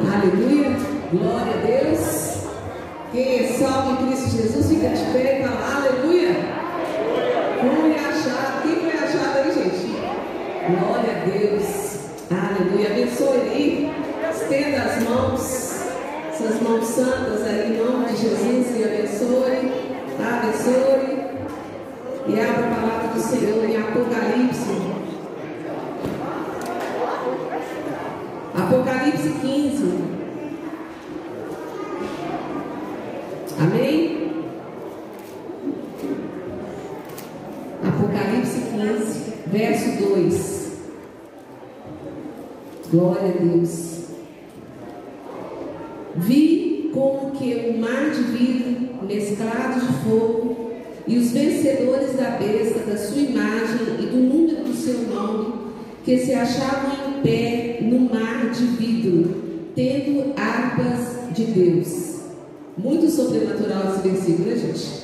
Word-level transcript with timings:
Aleluia. 0.00 0.76
Glória 1.12 1.54
a 1.54 1.66
Deus. 1.66 2.30
Quem 3.12 3.40
é 3.40 3.52
salvo 3.58 4.02
em 4.02 4.06
Cristo 4.06 4.30
Jesus, 4.30 4.68
fica 4.68 4.88
de 4.88 5.04
pé 5.12 5.40
e 5.40 5.42
fala 5.42 5.76
aleluia. 5.76 6.30
É 7.60 7.98
achado? 7.98 8.62
Quem 8.62 8.76
foi 8.76 8.92
achado 8.92 9.38
aí, 9.38 9.52
gente? 9.52 9.96
Glória 10.70 11.10
a 11.10 11.24
Deus. 11.26 11.98
Aleluia. 12.30 12.90
Abençoe 12.90 13.40
aí. 13.40 13.92
Estenda 14.30 14.82
as 14.82 15.02
mãos. 15.02 15.80
Essas 16.32 16.62
mãos 16.62 16.86
santas 16.86 17.42
aí, 17.46 17.72
em 17.72 17.84
nome 17.84 18.06
de 18.06 18.16
Jesus. 18.16 18.76
E 18.78 18.84
abençoe. 18.84 19.72
Abençoe. 20.18 21.10
E 22.26 22.40
abra 22.40 22.66
a 22.66 22.74
palavra 22.74 23.08
do 23.08 23.20
Senhor 23.20 23.64
em 23.68 23.76
Apocalipse. 23.76 24.99
Apocalipse 29.10 29.28
15. 29.40 29.84
Amém? 33.58 34.30
Apocalipse 37.82 38.60
15, 38.70 39.32
verso 39.48 40.02
2. 40.02 40.70
Glória 42.92 43.28
a 43.28 43.42
Deus. 43.42 44.04
Vi 46.16 46.90
como 46.94 47.32
que 47.32 47.72
um 47.74 47.80
mar 47.80 48.10
de 48.10 48.22
vidro 48.22 49.06
mesclado 49.06 49.80
de 49.80 49.92
fogo 50.04 50.70
e 51.08 51.18
os 51.18 51.32
vencedores 51.32 52.16
da 52.16 52.30
besta, 52.30 52.78
da 52.88 52.96
sua 52.96 53.22
imagem 53.22 53.80
e 53.98 54.06
do 54.06 54.18
número 54.18 54.62
do 54.62 54.72
seu 54.72 55.02
nome, 55.02 55.72
que 56.04 56.16
se 56.18 56.32
achavam 56.32 56.99
pé 57.22 57.78
no 57.82 58.00
mar 58.00 58.50
de 58.50 58.64
vidro, 58.64 59.34
tendo 59.74 60.32
harpas 60.36 61.34
de 61.34 61.44
Deus. 61.44 62.20
Muito 62.76 63.10
sobrenatural 63.10 63.94
esse 63.94 64.08
versículo, 64.08 64.48
né, 64.48 64.56
gente? 64.56 65.00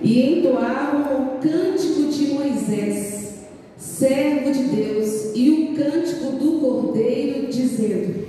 E 0.00 0.38
entoavam 0.38 1.00
o 1.00 1.38
cântico 1.40 2.08
de 2.10 2.26
Moisés, 2.34 3.34
servo 3.76 4.52
de 4.52 4.64
Deus, 4.64 5.32
e 5.34 5.50
o 5.50 5.76
cântico 5.76 6.32
do 6.32 6.60
Cordeiro, 6.60 7.46
dizendo: 7.48 8.26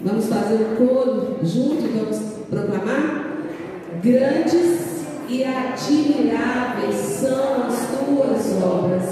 Vamos 0.00 0.26
fazer 0.26 0.54
um 0.54 0.76
coro 0.76 1.38
junto 1.42 1.84
e 1.84 1.88
vamos 1.88 2.18
proclamar? 2.48 3.26
Grandes 4.02 5.02
e 5.28 5.44
admiráveis 5.44 6.94
são 6.94 7.64
as 7.64 7.88
tuas 7.90 8.62
obras, 8.62 9.04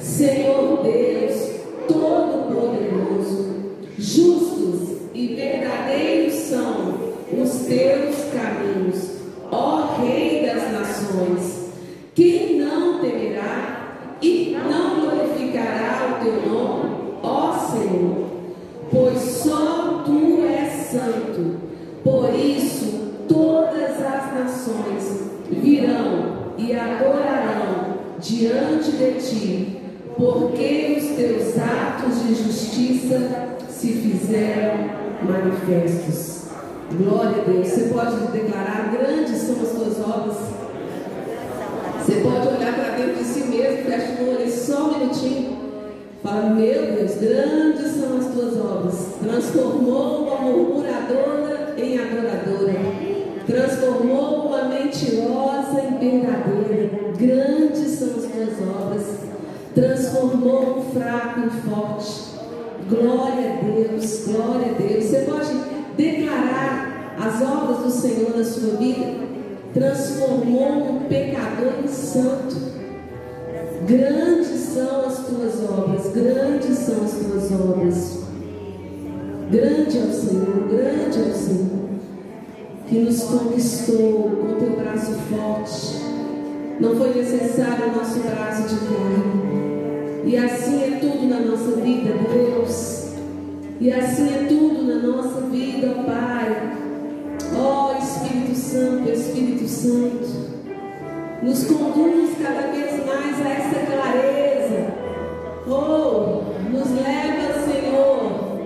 Senhor 0.00 0.82
Deus 0.82 1.49
Todo-Poderoso. 1.92 3.50
Justos 3.98 5.10
e 5.12 5.34
verdadeiros 5.34 6.34
são 6.34 6.94
os 7.32 7.66
teus 7.66 8.16
caminhos, 8.32 9.10
ó 9.50 9.96
Rei 10.00 10.46
das 10.46 10.72
nações. 10.72 11.70
Quem 12.14 12.60
não 12.60 13.00
temerá 13.00 13.96
e 14.22 14.56
não 14.56 15.00
glorificará 15.00 16.16
o 16.16 16.24
teu 16.24 16.50
nome, 16.50 16.90
ó 17.22 17.52
Senhor? 17.58 18.30
Pois 18.90 19.18
só 19.18 20.02
tu 20.04 20.44
és 20.46 20.90
santo. 20.90 21.56
Por 22.04 22.32
isso 22.34 23.24
todas 23.28 24.00
as 24.00 24.34
nações 24.34 25.30
virão 25.50 26.54
e 26.56 26.72
adorarão 26.72 27.98
diante 28.18 28.92
de 28.92 29.12
ti, 29.14 29.69
porque 30.16 30.96
os 30.98 31.16
teus 31.16 31.58
atos 31.58 32.26
de 32.26 32.34
justiça 32.34 33.56
se 33.68 33.92
fizeram 33.92 34.90
manifestos. 35.22 36.40
Glória 36.92 37.42
a 37.42 37.44
Deus. 37.44 37.68
Você 37.68 37.82
pode 37.84 38.16
declarar: 38.32 38.90
grandes 38.92 39.38
são 39.38 39.56
as 39.62 39.70
tuas 39.70 40.00
obras. 40.00 40.36
Você 41.98 42.20
pode 42.20 42.48
olhar 42.48 42.74
para 42.74 42.96
dentro 42.96 43.22
de 43.22 43.24
si 43.24 43.40
mesmo, 43.44 43.84
fecha 43.84 44.22
o 44.22 44.30
olho 44.30 44.50
só 44.50 44.88
um 44.88 44.98
minutinho. 44.98 45.60
Fala, 46.22 46.50
meu 46.50 46.94
Deus, 46.96 47.14
grandes 47.14 47.92
são 47.92 48.18
as 48.18 48.26
tuas 48.26 48.56
obras. 48.58 49.14
Transformou 49.22 50.26
uma 50.26 50.40
murmuradora 50.40 51.74
em 51.78 51.98
adoradora. 51.98 52.74
Transformou 53.46 54.48
uma 54.48 54.64
mentirosa 54.64 55.80
em 55.80 55.98
verdadeira. 55.98 56.90
Grandes 57.16 57.90
são 57.92 58.08
as 58.08 58.24
tuas 58.24 58.68
obras. 58.68 59.29
Transformou 59.74 60.78
um 60.78 60.82
fraco 60.92 61.40
em 61.40 61.50
forte. 61.70 62.30
Glória 62.88 63.52
a 63.52 63.64
Deus, 63.64 64.24
glória 64.26 64.72
a 64.72 64.74
Deus. 64.74 65.04
Você 65.04 65.18
pode 65.20 65.50
declarar 65.96 67.14
as 67.18 67.40
obras 67.42 67.78
do 67.78 67.90
Senhor 67.90 68.36
na 68.36 68.44
sua 68.44 68.76
vida. 68.76 69.20
Transformou 69.72 70.94
um 70.94 71.00
pecador 71.08 71.72
em 71.84 71.88
santo. 71.88 72.56
Grandes 73.86 74.60
são 74.74 75.06
as 75.06 75.18
tuas 75.26 75.70
obras, 75.70 76.12
grandes 76.12 76.78
são 76.78 77.04
as 77.04 77.12
tuas 77.12 77.52
obras. 77.52 78.20
Grande 79.50 79.98
é 79.98 80.02
o 80.02 80.12
Senhor, 80.12 80.68
grande 80.68 81.18
é 81.18 81.32
o 81.32 81.34
Senhor, 81.34 81.88
que 82.86 82.98
nos 82.98 83.22
conquistou 83.24 84.30
com 84.30 84.58
teu 84.58 84.76
braço 84.76 85.12
forte. 85.28 86.10
Não 86.80 86.94
foi 86.96 87.14
necessário 87.14 87.88
o 87.88 87.96
nosso 87.96 88.20
braço 88.20 88.62
de 88.62 88.76
carne. 88.76 89.59
E 90.24 90.36
assim 90.36 90.82
é 90.82 90.98
tudo 91.00 91.26
na 91.28 91.40
nossa 91.40 91.80
vida, 91.80 92.14
Deus. 92.32 93.14
E 93.80 93.90
assim 93.90 94.28
é 94.28 94.46
tudo 94.46 94.82
na 94.84 95.06
nossa 95.06 95.40
vida, 95.42 95.88
Pai. 96.06 96.76
Ó 97.56 97.96
Espírito 97.98 98.54
Santo, 98.54 99.10
Espírito 99.10 99.66
Santo. 99.66 100.50
Nos 101.42 101.64
conduz 101.64 102.36
cada 102.42 102.70
vez 102.70 103.04
mais 103.06 103.46
a 103.46 103.48
essa 103.48 103.86
clareza. 103.86 104.92
Oh, 105.66 106.42
nos 106.70 106.90
leva, 106.90 107.54
Senhor, 107.64 108.60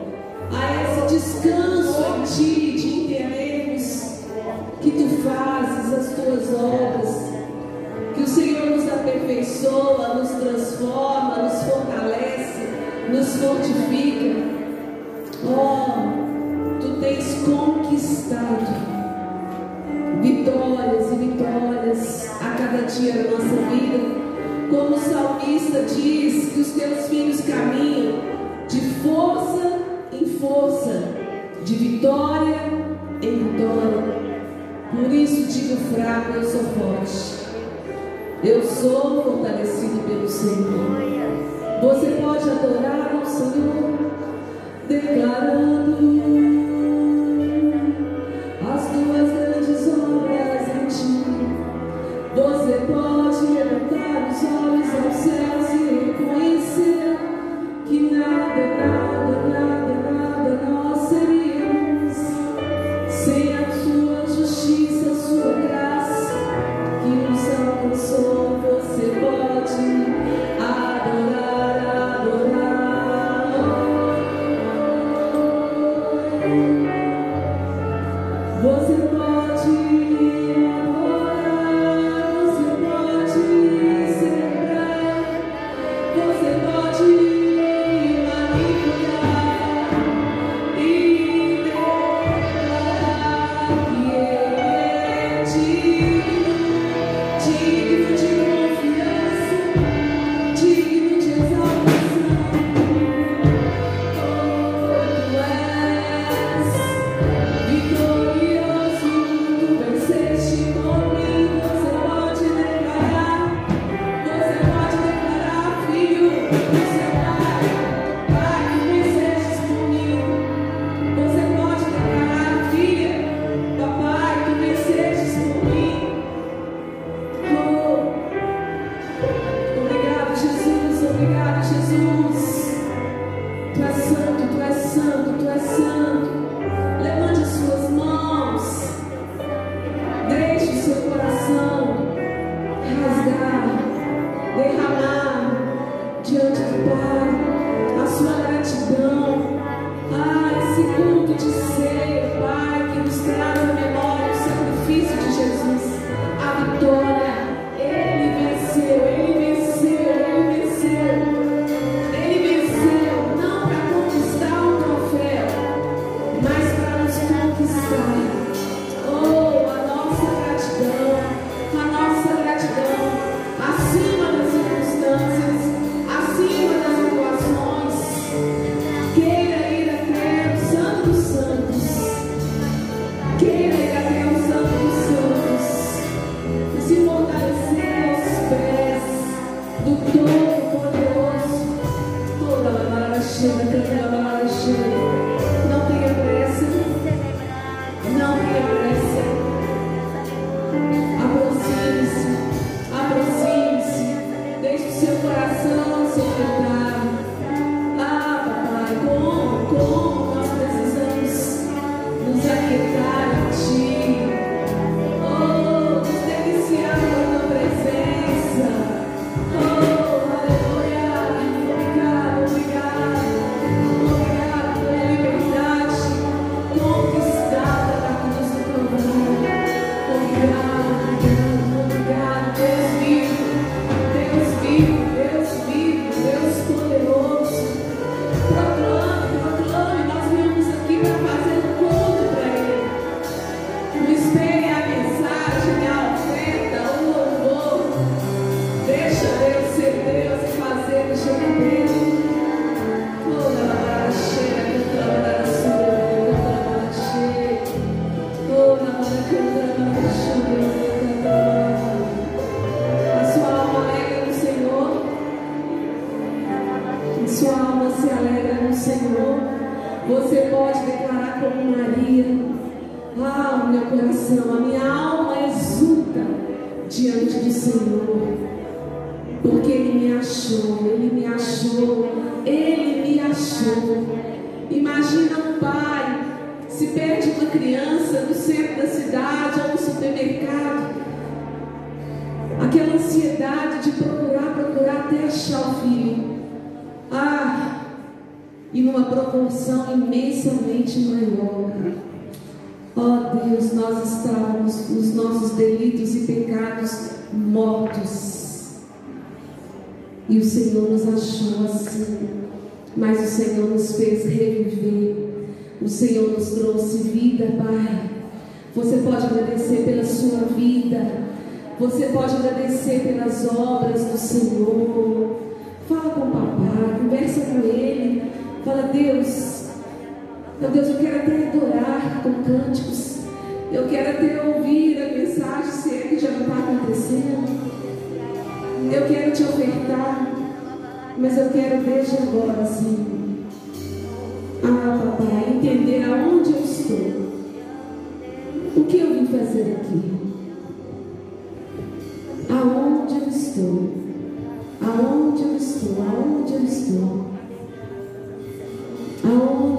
a 0.50 0.82
esse 0.82 1.14
descanso 1.14 2.02
em 2.18 2.22
Ti, 2.24 2.72
de 2.72 2.88
entendermos 3.14 4.20
que 4.80 4.90
Tu 4.90 5.08
fazes 5.22 5.94
as 5.94 6.14
Tuas 6.14 6.52
obras, 6.52 7.10
que 8.14 8.22
o 8.22 8.26
Senhor 8.26 8.70
nos 8.70 8.88
aperfeiçoa, 8.92 10.14
nos 10.14 10.30
transforma, 10.30 11.13
nos 13.14 13.36
fortifica. 13.36 14.34
Oh, 15.46 16.24
Tu 16.80 17.00
tens 17.00 17.34
conquistado 17.44 18.66
vitórias 20.20 21.12
e 21.12 21.16
vitórias 21.16 22.30
a 22.40 22.50
cada 22.58 22.82
dia 22.82 23.12
da 23.12 23.30
nossa 23.30 23.56
vida. 23.70 24.24
Como 24.70 24.96
o 24.96 24.98
salmista 24.98 25.82
diz 25.82 26.52
que 26.52 26.60
os 26.60 26.72
teus 26.72 27.08
filhos 27.08 27.40
caminham 27.42 28.18
de 28.68 28.80
força 29.02 29.78
em 30.12 30.26
força, 30.38 31.02
de 31.64 31.74
vitória 31.74 32.56
em 33.22 33.38
vitória. 33.38 34.24
Por 34.90 35.12
isso 35.12 35.52
digo 35.52 35.76
fraco, 35.94 36.32
eu 36.34 36.44
sou 36.44 36.64
forte. 36.64 37.44
Eu 38.42 38.62
sou 38.62 39.22
fortalecido 39.22 40.06
pelo 40.06 40.28
Senhor. 40.28 41.53
Você 41.84 42.12
pode 42.12 42.48
adorar 42.48 43.14
o 43.22 43.26
Senhor 43.26 43.98
declarando 44.88 45.98
as 48.72 48.88
tuas 48.88 49.30
grandes 49.30 49.82
obras 49.92 50.66
em 50.76 50.86
ti. 50.88 51.24
Você 52.34 52.74
pode 52.90 53.40
levantar 53.52 54.30
os 54.30 54.40
olhos 54.44 54.90
aos 54.94 55.14
céus 55.16 55.33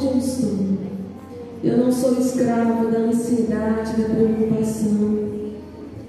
Aonde 0.06 0.14
eu 0.14 0.18
estou? 0.18 0.76
Eu 1.64 1.78
não 1.78 1.92
sou 1.92 2.20
escravo 2.20 2.92
da 2.92 3.00
ansiedade, 3.00 4.00
da 4.00 4.10
preocupação. 4.10 5.26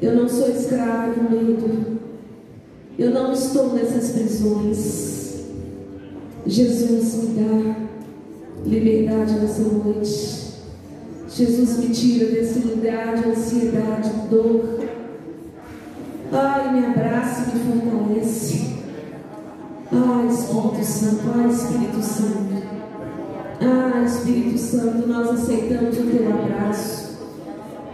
Eu 0.02 0.14
não 0.14 0.28
sou 0.28 0.50
escravo 0.50 1.14
do 1.14 1.30
medo. 1.30 1.98
Eu 2.98 3.10
não 3.10 3.32
estou 3.32 3.72
nessas 3.72 4.10
prisões. 4.10 5.44
Jesus 6.46 7.14
me 7.14 7.40
dá 7.40 7.76
liberdade 8.66 9.32
nessa 9.34 9.62
noite. 9.62 10.46
Jesus 11.28 11.78
me 11.78 11.88
tira 11.88 12.26
desse 12.26 12.58
lugar 12.60 13.16
de 13.16 13.30
ansiedade, 13.30 14.10
dor. 14.30 14.80
Ai, 16.32 16.72
me 16.72 16.86
abraça 16.86 17.50
e 17.50 17.58
me 17.58 17.80
fortalece. 17.80 18.66
Ai, 19.90 20.26
Espírito 20.28 20.84
Santo, 20.84 21.22
ai, 21.34 21.50
Espírito 21.50 22.02
Santo. 22.02 22.55
Ah, 23.60 24.02
Espírito 24.04 24.58
Santo, 24.58 25.08
nós 25.08 25.30
aceitamos 25.30 25.98
o 25.98 26.02
teu 26.02 26.28
abraço. 26.28 27.16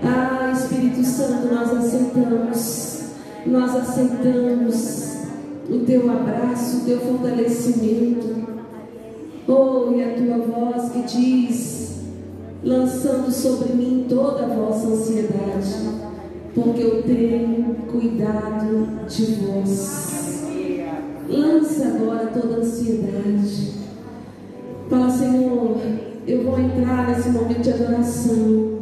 Ah, 0.03 0.53
Espírito 0.53 1.05
Santo, 1.05 1.55
nós 1.55 1.71
aceitamos. 1.73 3.03
Nós 3.47 3.77
aceitamos 3.77 5.13
o 5.69 5.79
teu 5.81 6.11
abraço, 6.11 6.79
o 6.79 6.81
teu 6.85 7.01
fortalecimento. 7.01 8.43
Oh, 9.47 9.93
e 9.93 10.03
a 10.03 10.15
tua 10.15 10.39
voz 10.39 10.93
que 10.93 11.03
diz, 11.03 12.01
lançando 12.63 13.31
sobre 13.31 13.73
mim 13.73 14.07
toda 14.09 14.45
a 14.45 14.49
vossa 14.49 14.87
ansiedade, 14.87 15.75
porque 16.55 16.83
eu 16.83 17.03
tenho 17.03 17.75
cuidado 17.91 19.07
de 19.09 19.25
vós. 19.35 20.45
Lança 21.29 21.87
agora 21.87 22.27
toda 22.29 22.55
a 22.55 22.59
ansiedade. 22.59 23.82
Fala, 24.93 25.09
Senhor, 25.09 25.79
eu 26.27 26.45
vou 26.45 26.61
entrar 26.61 27.09
nesse 27.09 27.31
momento 27.31 27.63
de 27.63 27.71
adoração. 27.71 28.81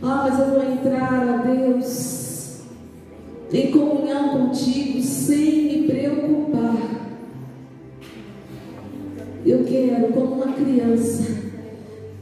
Ah, 0.00 0.28
mas 0.30 0.38
eu 0.38 0.46
vou 0.46 0.62
entrar, 0.62 1.26
ó 1.26 1.44
Deus, 1.44 2.60
em 3.52 3.72
comunhão 3.72 4.28
contigo, 4.28 5.02
sem 5.02 5.64
me 5.64 5.88
preocupar. 5.88 6.76
Eu 9.44 9.64
quero, 9.64 10.12
como 10.12 10.34
uma 10.36 10.52
criança 10.52 11.24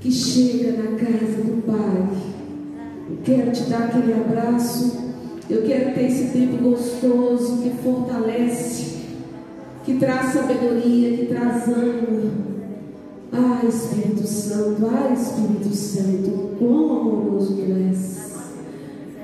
que 0.00 0.10
chega 0.10 0.82
na 0.82 0.96
casa 0.96 1.42
do 1.42 1.66
Pai, 1.66 2.08
eu 3.10 3.18
quero 3.22 3.52
te 3.52 3.64
dar 3.64 3.88
aquele 3.88 4.14
abraço. 4.14 5.12
Eu 5.50 5.64
quero 5.64 5.92
ter 5.92 6.06
esse 6.06 6.32
tempo 6.32 6.62
gostoso 6.62 7.58
que 7.58 7.68
fortalece, 7.82 9.00
que 9.84 9.98
traz 9.98 10.32
sabedoria, 10.32 11.14
que 11.14 11.26
traz 11.26 11.68
ânimo. 11.68 12.55
Ah, 13.32 13.64
Espírito 13.66 14.26
Santo, 14.26 14.86
ah, 14.86 15.12
Espírito 15.12 15.74
Santo, 15.74 16.56
quão 16.58 17.00
amoroso 17.00 17.54
tu 17.56 17.72
és, 17.90 18.32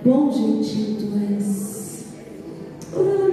quão 0.02 0.32
gentil 0.32 0.96
tu 0.98 1.34
és. 1.34 2.04
Oh 2.94 3.32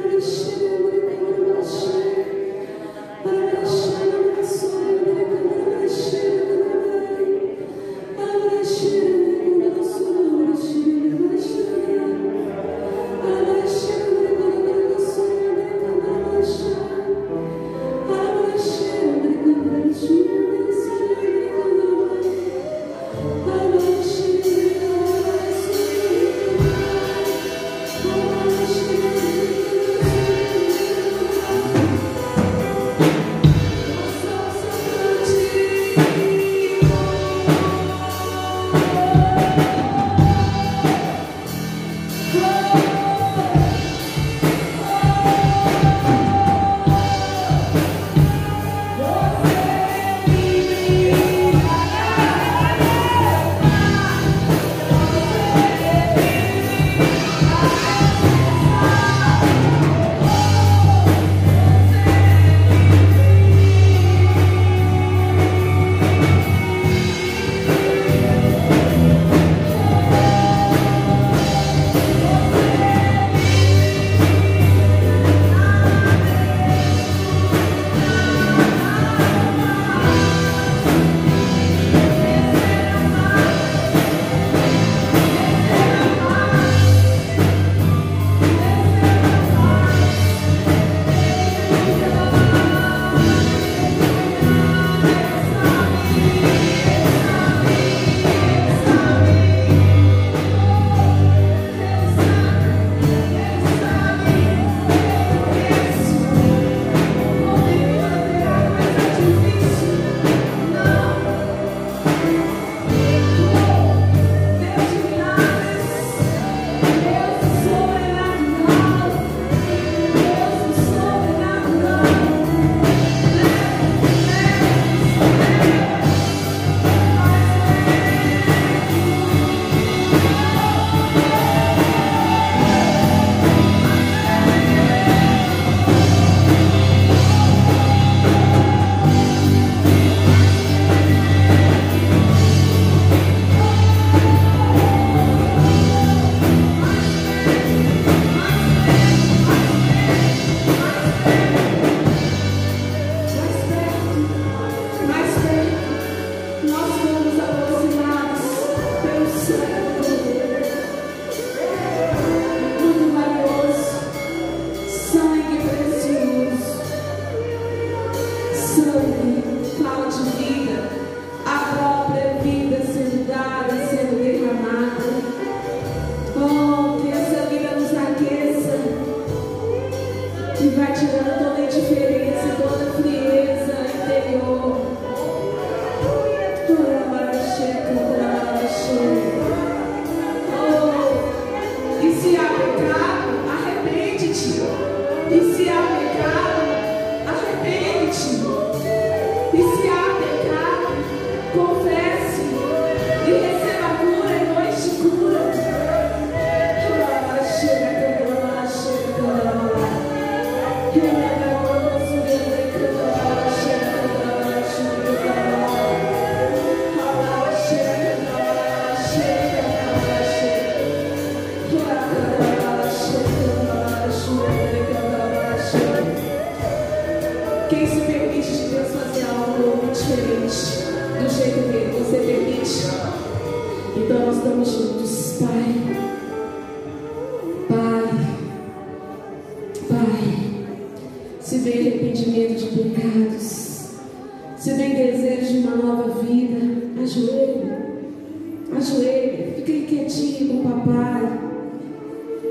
Ajoelhe. 248.80 249.56
Fique 249.58 249.86
quietinho 249.88 250.48
com 250.48 250.60
o 250.60 250.64
papai. 250.64 251.40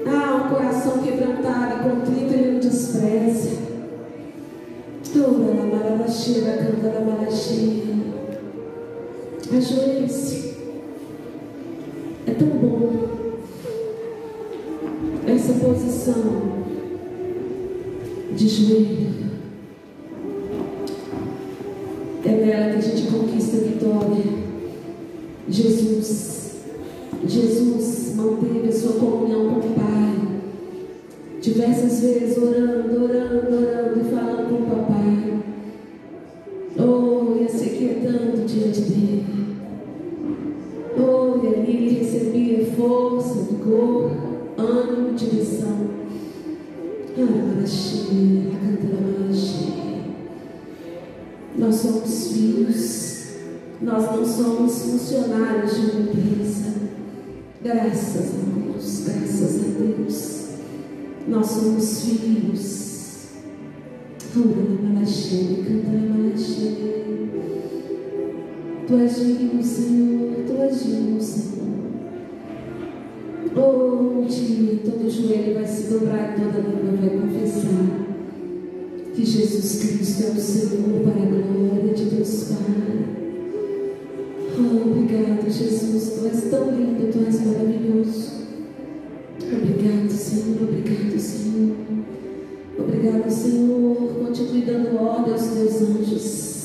Ah, 0.06 0.44
um 0.44 0.54
coração 0.54 0.98
quebrantado 0.98 1.74
e 1.74 1.90
contrito 1.90 2.34
ele 2.34 2.52
não 2.52 2.60
despreza. 2.60 3.56
Ora, 5.16 5.54
na 5.54 5.74
maralaxeira, 5.74 6.58
canta 6.58 6.98
na 6.98 7.00
maralaxeira. 7.00 7.94
Ajoelhe-se. 9.56 10.54
É 12.26 12.32
tão 12.32 12.48
bom 12.48 13.08
essa 15.26 15.54
posição 15.54 16.52
de 18.36 18.48
joelho. 18.48 19.08
É 22.22 22.28
nela 22.28 22.72
que 22.72 22.76
a 22.76 22.80
gente 22.80 23.10
conquista 23.10 23.56
a 23.56 23.60
vitória. 23.60 24.37
Jesus, 25.50 26.52
Jesus 27.26 28.14
manteve 28.14 28.68
a 28.68 28.72
sua 28.72 28.92
comunhão 28.92 29.48
com 29.54 29.60
o 29.60 29.74
Pai. 29.74 30.14
Diversas 31.40 32.00
vezes 32.00 32.36
orando, 32.36 33.04
orando, 33.04 33.17
nós 53.80 54.04
não 54.04 54.24
somos 54.24 54.82
funcionários 54.82 55.74
de 55.74 55.80
uma 55.80 56.00
empresa. 56.00 56.74
Graças 57.62 58.16
a 58.16 58.38
Deus, 58.44 59.04
graças 59.06 59.60
a 59.60 59.68
Deus. 59.78 60.48
Nós 61.28 61.46
somos 61.46 62.02
filhos. 62.02 62.88
Tu 68.88 68.94
és 68.94 69.16
digno, 69.16 69.62
Senhor, 69.62 70.34
Tu 70.46 70.62
és 70.62 70.82
digno, 70.82 71.20
Senhor. 71.20 71.48
Oh, 73.54 74.20
um 74.20 74.26
dia 74.26 74.80
todo 74.84 75.10
joelho 75.10 75.54
vai 75.54 75.66
se 75.66 75.90
dobrar 75.90 76.38
e 76.38 76.40
toda 76.40 76.58
língua 76.60 76.96
vai 76.96 77.10
confessar 77.18 78.08
que 79.14 79.24
Jesus 79.24 79.82
Cristo 79.82 80.22
é 80.24 80.30
o 80.30 80.40
Senhor 80.40 81.00
para 81.02 81.22
a 81.22 81.26
glória 81.26 81.94
de 81.94 82.04
Deus 82.04 82.44
Pai. 82.44 83.27
Oh, 84.60 84.90
obrigado, 84.90 85.48
Jesus. 85.48 86.14
Tu 86.14 86.26
és 86.26 86.50
tão 86.50 86.70
lindo, 86.72 87.12
tu 87.12 87.24
és 87.24 87.46
maravilhoso. 87.46 88.38
Obrigado, 89.40 90.10
Senhor. 90.10 90.62
Obrigado, 90.62 91.20
Senhor. 91.20 91.76
Obrigado, 92.76 93.30
Senhor. 93.30 93.96
Continue 94.18 94.62
dando 94.62 95.00
ordem 95.00 95.32
aos 95.32 95.46
teus 95.46 95.82
anjos. 95.82 96.58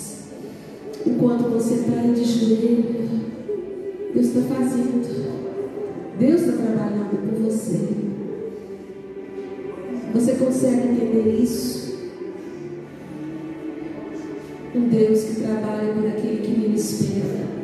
Enquanto 1.05 1.51
você 1.51 1.75
está 1.75 1.99
aí 1.99 2.13
de 2.13 2.23
joelho, 2.23 2.85
Deus 4.11 4.25
está 4.25 4.41
fazendo. 4.41 5.03
Deus 6.17 6.41
está 6.41 6.53
trabalhando 6.53 7.29
por 7.29 7.43
você. 7.43 7.79
Você 10.15 10.33
consegue 10.33 10.87
entender 10.87 11.43
isso? 11.43 11.93
Um 14.75 14.87
Deus 14.87 15.23
que 15.25 15.41
trabalha 15.41 15.93
por 15.93 16.07
aquele 16.07 16.41
que 16.41 16.59
me 16.59 16.75
espera. 16.75 17.62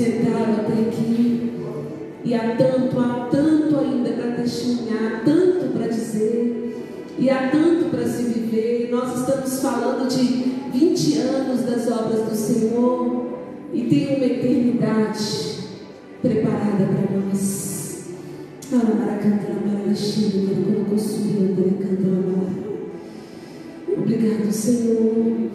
Sustentado 0.00 0.60
até 0.60 0.88
aqui. 0.88 1.49
E 2.24 2.34
há 2.34 2.56
tanto, 2.56 2.98
há 2.98 3.28
tanto 3.30 3.78
ainda 3.78 4.10
para 4.10 4.32
testemunhar, 4.32 5.22
tanto 5.24 5.72
para 5.72 5.88
dizer, 5.88 6.76
e 7.18 7.30
há 7.30 7.50
tanto 7.50 7.90
para 7.90 8.06
se 8.06 8.22
viver. 8.24 8.88
Nós 8.90 9.20
estamos 9.20 9.60
falando 9.60 10.08
de 10.08 10.78
20 10.78 11.18
anos 11.18 11.62
das 11.62 11.90
obras 11.90 12.28
do 12.28 12.34
Senhor 12.34 13.26
e 13.72 13.82
tem 13.84 14.16
uma 14.16 14.26
eternidade 14.26 15.58
preparada 16.20 16.84
para 16.84 17.16
nós. 17.16 17.60
Obrigado, 23.96 24.52
Senhor. 24.52 25.50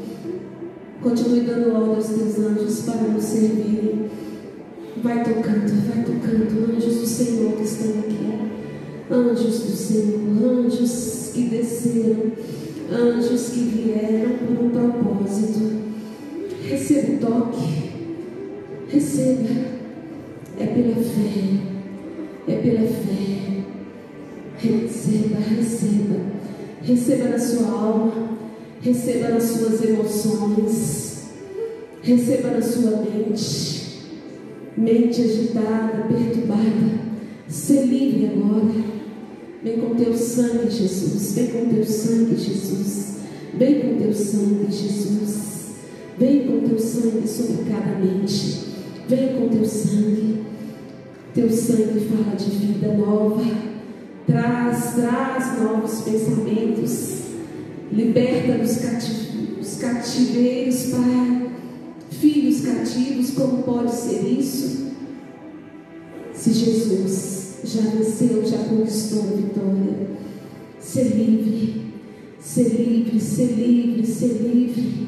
Continue 1.02 1.42
dando 1.42 1.74
ordem 1.76 1.96
aos 1.96 2.08
teus 2.08 2.40
anjos 2.40 2.82
para 2.82 3.02
nos 3.02 3.24
servir. 3.24 4.10
Vai 5.04 5.24
tocando, 5.24 5.88
vai 5.88 6.04
tocando, 6.04 6.76
anjos 6.76 6.96
do 7.00 7.06
Senhor 7.06 7.54
que 7.54 7.64
estão 7.64 8.00
aqui. 8.00 8.16
Anjos 9.12 9.60
do 9.60 9.76
Senhor, 9.76 10.20
anjos 10.44 11.32
que 11.34 11.44
desceram, 11.44 12.32
anjos 12.92 13.50
que 13.50 13.60
vieram 13.60 14.38
por 14.38 14.66
um 14.66 14.70
propósito. 14.70 15.86
Receba 16.64 17.14
o 17.14 17.18
toque, 17.20 17.92
receba. 18.90 19.76
É 20.58 20.66
pela 20.68 20.96
fé 20.96 21.76
é 22.48 22.56
pela 22.58 22.88
fé. 22.88 23.64
Receba, 24.58 25.40
receba. 25.40 26.20
Receba 26.82 27.30
na 27.30 27.40
sua 27.40 27.68
alma, 27.68 28.38
receba 28.82 29.30
nas 29.30 29.44
suas 29.44 29.84
emoções, 29.84 31.24
receba 32.04 32.52
na 32.52 32.62
sua 32.62 32.98
mente, 32.98 33.85
mente 34.78 35.22
agitada, 35.22 36.08
perturbada. 36.08 37.06
Ser 37.48 37.86
livre 37.86 38.28
agora. 38.28 38.96
Vem 39.64 39.80
com 39.80 39.96
teu 39.96 40.16
sangue, 40.16 40.70
Jesus. 40.70 41.34
Vem 41.36 41.48
com 41.48 41.74
teu 41.74 41.86
sangue, 41.86 42.36
Jesus. 42.36 43.16
Vem 43.58 43.82
com 43.82 43.98
teu 43.98 44.14
sangue, 44.14 44.68
Jesus. 44.70 45.46
Vem 46.18 46.48
com 46.48 46.68
teu 46.68 46.80
sangue 46.80 47.28
sobre 47.28 47.70
cada 47.70 48.00
mente. 48.00 48.66
Vem 49.08 49.36
com 49.36 49.50
teu 49.50 49.66
sangue. 49.66 50.44
Teu 51.34 51.50
sangue 51.50 52.08
fala 52.10 52.36
de 52.36 52.50
vida 52.52 52.94
nova. 52.94 53.44
Traz, 54.28 54.94
traz 54.96 55.62
novos 55.62 56.02
pensamentos. 56.02 57.16
Liberta 57.92 58.58
cativeiros, 58.58 59.78
cativeiros, 59.80 60.84
Pai. 60.88 61.45
Filhos 62.26 62.62
cativos, 62.62 63.30
como 63.36 63.62
pode 63.62 63.94
ser 63.94 64.26
isso? 64.28 64.88
Se 66.34 66.52
Jesus 66.52 67.60
já 67.64 67.82
venceu, 67.82 68.44
já 68.44 68.58
conquistou 68.68 69.20
a 69.20 69.36
vitória. 69.36 70.08
Ser 70.80 71.04
livre, 71.04 71.84
ser 72.40 72.64
livre, 72.64 73.20
ser 73.20 73.52
livre, 73.52 74.08
ser 74.08 74.42
livre. 74.42 75.08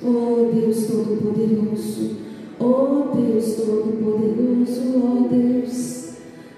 Oh 0.00 0.52
Deus 0.54 0.86
Todo-Poderoso. 0.86 2.18
Oh 2.60 3.16
Deus 3.16 3.56
Todo-Poderoso, 3.56 4.82
oh 4.94 5.28
Deus, 5.28 6.10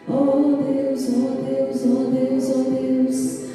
oh 0.07 0.63
Deus, 0.63 1.09
oh 1.09 1.43
Deus, 1.43 1.85
oh 1.87 2.13
Deus, 2.13 2.51
oh 2.51 2.51
Deus, 2.51 2.51
oh 2.55 2.71
Deus 2.71 3.46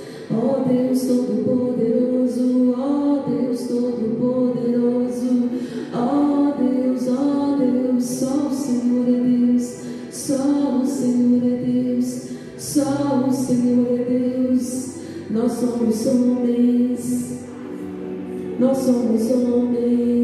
Todo-Poderoso, 1.07 2.75
oh 2.77 3.29
Deus 3.29 3.61
Todo-Poderoso, 3.67 5.49
oh 5.93 6.53
Deus, 6.61 7.07
oh 7.07 7.55
Deus, 7.57 8.03
só 8.03 8.47
o 8.47 8.53
Senhor 8.53 9.07
é 9.07 9.19
Deus, 9.21 9.63
só 10.11 10.81
o 10.81 10.85
Senhor 10.85 11.43
é 11.43 11.55
Deus, 11.65 12.27
só 12.57 13.25
o 13.27 13.31
Senhor 13.31 13.87
é 13.99 14.03
Deus, 14.03 14.95
nós 15.29 15.51
somos 15.53 16.05
homens, 16.07 17.43
nós 18.59 18.77
somos 18.77 19.31
homens 19.31 20.21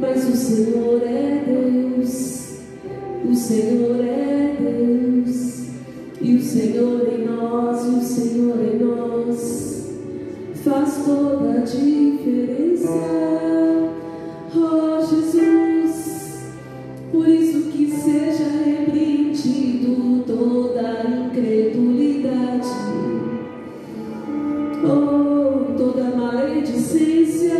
mas 0.00 0.28
o 0.28 0.36
Senhor 0.36 1.02
é 1.02 1.44
Deus, 1.44 2.58
o 3.28 3.34
Senhor 3.34 4.00
é 4.00 4.56
Deus, 4.60 5.17
e 6.28 6.34
o 6.34 6.42
Senhor 6.42 7.08
em 7.08 7.24
nós, 7.24 7.86
e 7.86 7.88
o 7.88 8.02
Senhor 8.02 8.60
em 8.60 8.78
nós, 8.84 9.96
faz 10.62 11.02
toda 11.06 11.52
a 11.52 11.60
diferença. 11.60 12.90
Oh 14.54 15.00
Jesus, 15.06 16.42
por 17.10 17.26
isso 17.26 17.70
que 17.70 17.90
seja 17.92 18.44
repreendido 18.62 20.22
toda 20.26 21.06
incredulidade, 21.08 22.68
oh 24.84 25.72
toda 25.78 26.14
maledicência, 26.14 27.58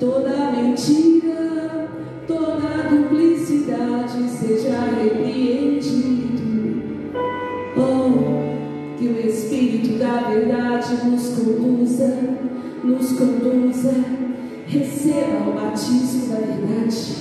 toda 0.00 0.50
mentira, 0.50 1.88
toda 2.26 2.88
duplicidade 2.90 4.28
seja 4.30 4.80
repreendida. 4.80 5.25
nos 10.94 11.28
conduza, 11.28 12.04
é. 12.04 12.84
nos 12.84 13.12
conduza. 13.12 13.90
É. 13.90 14.26
Receba 14.68 15.48
o 15.48 15.52
batismo 15.52 16.26
da 16.26 16.38
verdade. 16.38 17.16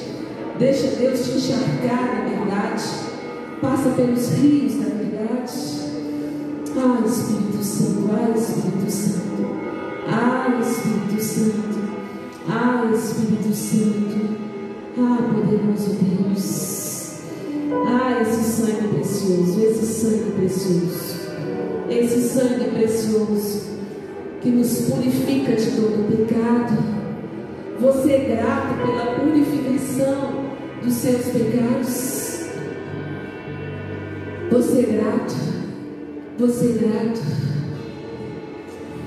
Deixa 0.57 0.87
Deus 0.87 1.25
te 1.25 1.31
encharcar 1.37 2.15
na 2.15 2.29
verdade. 2.29 2.83
Passa 3.61 3.89
pelos 3.89 4.29
rios 4.29 4.75
da 4.75 4.89
verdade. 4.89 5.85
Ah, 6.77 7.03
Espírito 7.05 7.63
Santo, 7.63 8.09
ah, 8.11 8.37
Espírito 8.37 8.91
Santo. 8.91 9.45
Ah, 10.07 10.59
Espírito 10.61 11.21
Santo. 11.21 11.79
Ah, 12.49 12.91
Espírito 12.93 13.53
Santo. 13.53 14.35
Ah, 14.97 15.33
poderoso 15.33 15.97
Deus. 16.01 17.15
Ah, 17.87 18.21
esse 18.21 18.43
sangue 18.43 18.87
precioso, 18.87 19.61
esse 19.61 19.85
sangue 19.85 20.31
precioso 20.31 21.14
esse 21.89 22.21
sangue 22.21 22.71
precioso 22.71 23.75
que 24.41 24.49
nos 24.49 24.81
purifica 24.81 25.55
de 25.55 25.71
todo 25.71 26.07
pecado. 26.07 26.95
Você 27.79 28.11
é 28.11 28.35
grato 28.35 28.75
pela 28.85 29.15
purificação 29.19 30.45
dos 30.83 30.93
seus 30.93 31.25
pecados. 31.25 32.45
Você 34.51 34.79
é 34.79 34.83
grato. 34.83 35.35
Você 36.37 36.65
é 36.65 36.73
grato. 36.73 37.21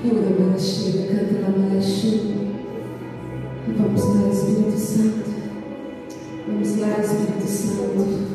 Ora, 0.05 0.39
Malaxia, 0.39 1.07
canta 1.07 1.41
lá, 1.41 1.49
Malaxia. 1.57 2.39
Vamos 3.77 4.03
lá, 4.03 4.29
Espírito 4.29 4.77
Santo. 4.77 5.29
Vamos 6.47 6.77
lá, 6.77 6.99
Espírito 6.99 7.47
Santo. 7.47 8.29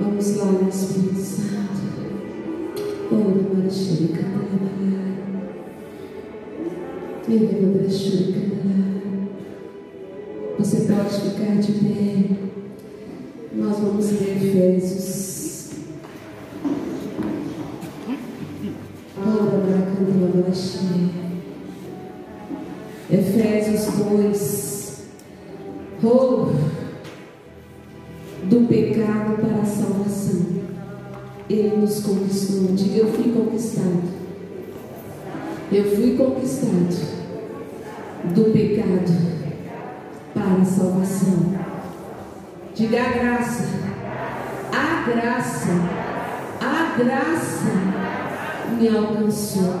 Vamos 0.00 0.36
lá, 0.36 0.68
Espírito 0.68 1.20
Santo. 1.20 1.54
Oh, 3.06 3.34
the 3.34 3.42
mother 3.42 3.70
conquistado. 33.64 34.02
Eu 35.72 35.96
fui 35.96 36.16
conquistado 36.16 37.14
do 38.34 38.52
pecado 38.52 39.12
para 40.34 40.62
a 40.62 40.64
salvação. 40.64 41.54
Diga 42.74 43.00
a 43.00 43.12
graça. 43.12 43.64
A 44.72 45.10
graça. 45.10 45.68
A 46.60 46.96
graça 46.98 47.72
me 48.78 48.88
alcançou. 48.88 49.74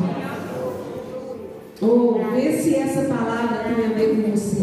Oh, 1.80 2.32
vê 2.32 2.52
se 2.52 2.76
essa 2.76 3.02
palavra 3.02 3.64
tem 3.64 3.84
a 3.84 3.88
ver 3.90 4.16
com 4.16 4.30
você. 4.30 4.62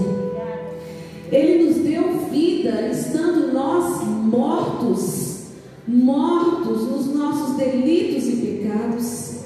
Ele 1.32 1.66
nos 1.66 1.78
deu 1.78 2.28
vida 2.30 2.90
estando 2.92 3.54
nós 3.54 4.04
mortos, 4.04 5.46
mortos 5.88 6.90
nos 6.90 7.16
nossos 7.16 7.58
delitos 7.58 8.28
e 8.28 8.41
pecados, 8.72 9.42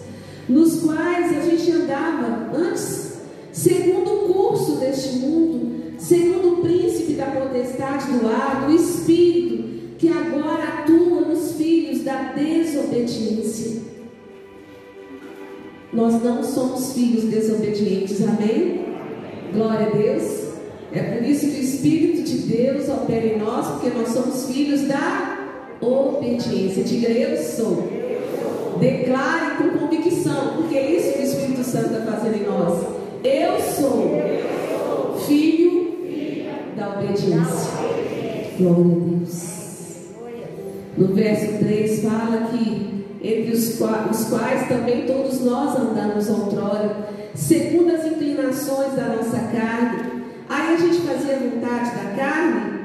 nos 0.48 0.82
quais 0.82 1.38
a 1.38 1.42
gente 1.42 1.72
andava 1.72 2.52
antes, 2.54 3.14
segundo 3.52 4.12
o 4.12 4.34
curso 4.34 4.78
deste 4.78 5.18
mundo, 5.18 5.94
segundo 5.98 6.54
o 6.54 6.62
príncipe 6.62 7.14
da 7.14 7.26
potestade 7.26 8.12
do 8.12 8.28
ar, 8.28 8.68
do 8.68 8.76
espírito, 8.76 9.96
que 9.98 10.10
agora 10.10 10.64
atua 10.64 11.22
nos 11.22 11.54
filhos 11.54 12.04
da 12.04 12.34
desobediência. 12.34 13.82
Nós 15.92 16.22
não 16.22 16.44
somos 16.44 16.94
filhos 16.94 17.24
desobedientes, 17.24 18.22
amém? 18.22 18.86
Glória 19.54 19.88
a 19.88 19.90
Deus. 19.92 20.46
É 20.92 21.02
por 21.02 21.26
isso 21.26 21.48
que 21.48 21.58
o 21.58 21.64
Espírito 21.64 22.24
de 22.24 22.38
Deus 22.40 22.90
opera 22.90 23.26
em 23.26 23.40
nós, 23.40 23.68
porque 23.68 23.98
nós 23.98 24.10
somos 24.10 24.46
filhos 24.46 24.82
da 24.82 25.38
obediência. 25.82 26.84
Diga 26.84 27.10
eu 27.10 27.38
sou. 27.38 27.95
Declare 28.80 29.58
com 29.58 29.78
convicção, 29.78 30.58
porque 30.58 30.76
é 30.76 30.92
isso 30.92 31.14
que 31.14 31.20
o 31.20 31.24
Espírito 31.24 31.64
Santo 31.64 31.94
está 31.94 32.12
fazendo 32.12 32.36
em 32.36 32.46
nós. 32.46 32.86
Eu 33.24 33.60
sou 33.60 35.18
filho 35.26 35.98
da 36.76 36.90
obediência. 36.90 37.72
Glória 38.58 38.80
a 38.80 38.88
Deus. 39.18 39.56
No 40.98 41.08
verso 41.14 41.58
3 41.60 42.02
fala 42.02 42.50
que 42.52 42.96
entre 43.22 43.52
os 43.52 43.78
quais, 43.78 44.20
os 44.20 44.30
quais 44.30 44.68
também 44.68 45.06
todos 45.08 45.42
nós 45.42 45.76
andamos 45.80 46.30
outrora, 46.30 47.10
segundo 47.34 47.92
as 47.96 48.06
inclinações 48.06 48.94
da 48.94 49.16
nossa 49.16 49.40
carne. 49.52 50.24
Aí 50.48 50.76
a 50.76 50.78
gente 50.78 51.02
fazia 51.02 51.36
a 51.36 51.40
vontade 51.40 51.90
da 51.96 52.16
carne. 52.16 52.76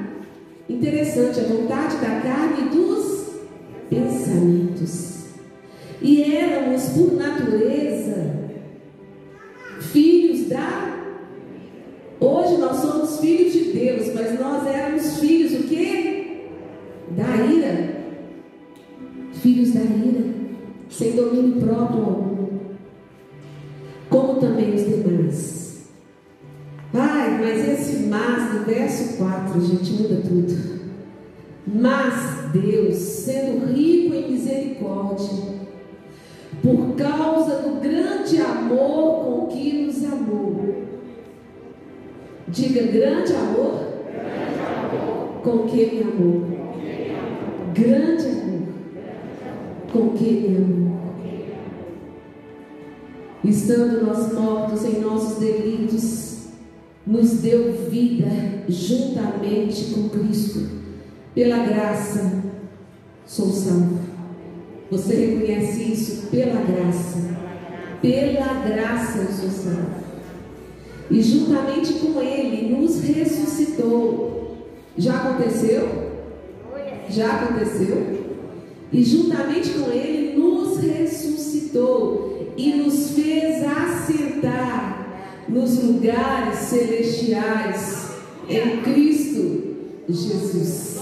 Interessante, 0.67 1.39
a 1.39 1.43
vontade 1.43 1.97
da 1.97 2.21
carne 2.21 2.61
e 2.61 2.75
dos 2.75 3.25
pensamentos. 3.89 5.20
E 6.01 6.35
éramos, 6.35 6.89
por 6.89 7.13
natureza, 7.13 8.33
filhos 9.79 10.47
da. 10.47 10.97
Hoje 12.19 12.57
nós 12.57 12.77
somos 12.77 13.19
filhos 13.19 13.53
de 13.53 13.65
Deus, 13.71 14.13
mas 14.15 14.39
nós 14.39 14.65
éramos 14.65 15.19
filhos 15.19 15.51
do 15.51 15.67
quê? 15.67 16.47
Da 17.15 17.45
ira. 17.45 18.01
Filhos 19.33 19.71
da 19.73 19.81
ira, 19.81 20.33
sem 20.89 21.11
domínio 21.11 21.61
próprio 21.61 22.03
algum. 22.03 22.47
Como 24.09 24.39
também 24.39 24.73
os 24.73 24.85
demais. 24.85 25.61
Pai, 26.91 27.39
mas 27.39 27.69
esse 27.69 28.03
mas 28.07 28.51
do 28.51 28.65
verso 28.65 29.17
4, 29.17 29.61
gente, 29.61 29.93
muda 29.93 30.21
tudo. 30.27 30.81
Mas 31.65 32.51
Deus, 32.51 32.95
sendo 32.97 33.71
rico 33.71 34.13
em 34.13 34.31
misericórdia, 34.31 35.60
por 36.61 36.95
causa 36.95 37.61
do 37.63 37.79
grande 37.81 38.39
amor 38.39 39.25
com 39.25 39.47
que 39.47 39.85
nos 39.85 40.03
amou. 40.05 40.61
Diga 42.47 42.83
grande 42.83 43.33
amor, 43.33 43.79
grande 44.05 44.95
amor. 44.95 45.41
com 45.43 45.67
que 45.67 45.85
me 45.87 46.01
amou. 46.03 46.43
Grande 47.73 48.27
amor 48.27 48.41
com 49.91 50.09
que 50.09 50.31
me 50.31 50.57
amou. 50.57 50.91
Estando 53.43 54.05
nós 54.05 54.31
mortos 54.33 54.85
em 54.85 54.99
nossos 54.99 55.39
delitos, 55.39 56.49
nos 57.05 57.41
deu 57.41 57.73
vida 57.89 58.27
juntamente 58.69 59.93
com 59.93 60.09
Cristo. 60.09 60.69
Pela 61.33 61.65
graça, 61.65 62.43
sou 63.25 63.47
salvo. 63.47 64.00
Você 64.91 65.15
reconhece 65.15 65.83
isso 65.83 66.27
pela 66.27 66.61
graça. 66.61 67.17
Pela 68.01 68.53
graça 68.67 69.19
eu 69.19 69.31
sou 69.31 69.49
salvo. 69.49 70.01
E 71.09 71.21
juntamente 71.21 71.93
com 71.93 72.21
Ele 72.21 72.75
nos 72.75 73.01
ressuscitou. 73.01 74.57
Já 74.97 75.15
aconteceu? 75.15 76.11
Já 77.09 77.31
aconteceu? 77.35 78.19
E 78.91 79.03
juntamente 79.03 79.69
com 79.69 79.89
Ele 79.91 80.37
nos 80.37 80.77
ressuscitou 80.79 82.53
e 82.57 82.73
nos 82.73 83.11
fez 83.11 83.63
assentar 83.63 85.45
nos 85.47 85.81
lugares 85.81 86.59
celestiais 86.59 88.11
em 88.49 88.81
Cristo 88.81 89.61
Jesus. 90.09 90.99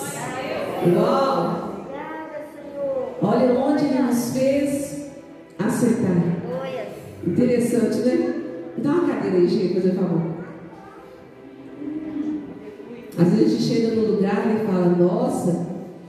Uau! 0.96 1.69
Olha 3.22 3.54
onde 3.60 3.86
ele 3.86 4.02
nos 4.02 4.34
fez 4.34 5.10
aceitar. 5.58 6.40
Interessante, 7.26 7.98
né? 8.00 8.34
Dá 8.78 8.92
uma 8.92 9.14
cadeira 9.14 9.38
aí, 9.38 9.48
gente, 9.48 9.74
fazer 9.74 9.92
favor. 9.94 10.40
Às 13.18 13.34
vezes 13.34 13.46
a 13.46 13.50
gente 13.50 13.64
chega 13.64 13.96
num 13.96 14.16
lugar 14.16 14.46
e 14.48 14.66
fala, 14.66 14.88
nossa, 14.88 15.68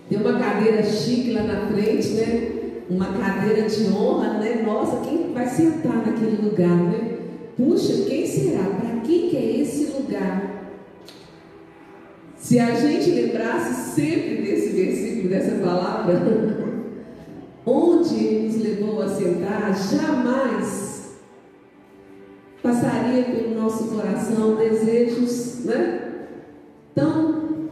tem 0.08 0.18
uma 0.20 0.38
cadeira 0.38 0.82
chique 0.84 1.32
lá 1.32 1.42
na 1.42 1.66
frente, 1.66 2.08
né? 2.10 2.52
Uma 2.88 3.06
cadeira 3.06 3.68
de 3.68 3.92
honra, 3.92 4.38
né? 4.38 4.62
Nossa, 4.64 5.00
quem 5.00 5.32
vai 5.32 5.48
sentar 5.48 6.06
naquele 6.06 6.40
lugar, 6.42 6.76
né? 6.76 7.18
Puxa, 7.56 8.04
quem 8.08 8.26
será? 8.26 8.64
Para 8.64 9.00
quem 9.00 9.28
que 9.28 9.36
é 9.36 9.60
esse 9.60 9.86
lugar? 9.86 10.50
Se 12.36 12.58
a 12.58 12.74
gente 12.74 13.10
lembrasse 13.10 13.94
sempre 13.94 14.42
desse 14.42 14.70
versículo, 14.70 15.28
dessa 15.28 15.56
palavra, 15.64 16.14
onde 17.66 18.14
ele 18.24 18.46
nos 18.48 18.62
levou 18.62 19.02
a 19.02 19.08
sentar, 19.08 19.74
jamais 19.76 20.90
passaria 22.62 23.24
pelo 23.24 23.60
nosso 23.60 23.88
coração 23.88 24.56
desejos, 24.56 25.64
né? 25.64 26.26
Tão. 26.94 27.68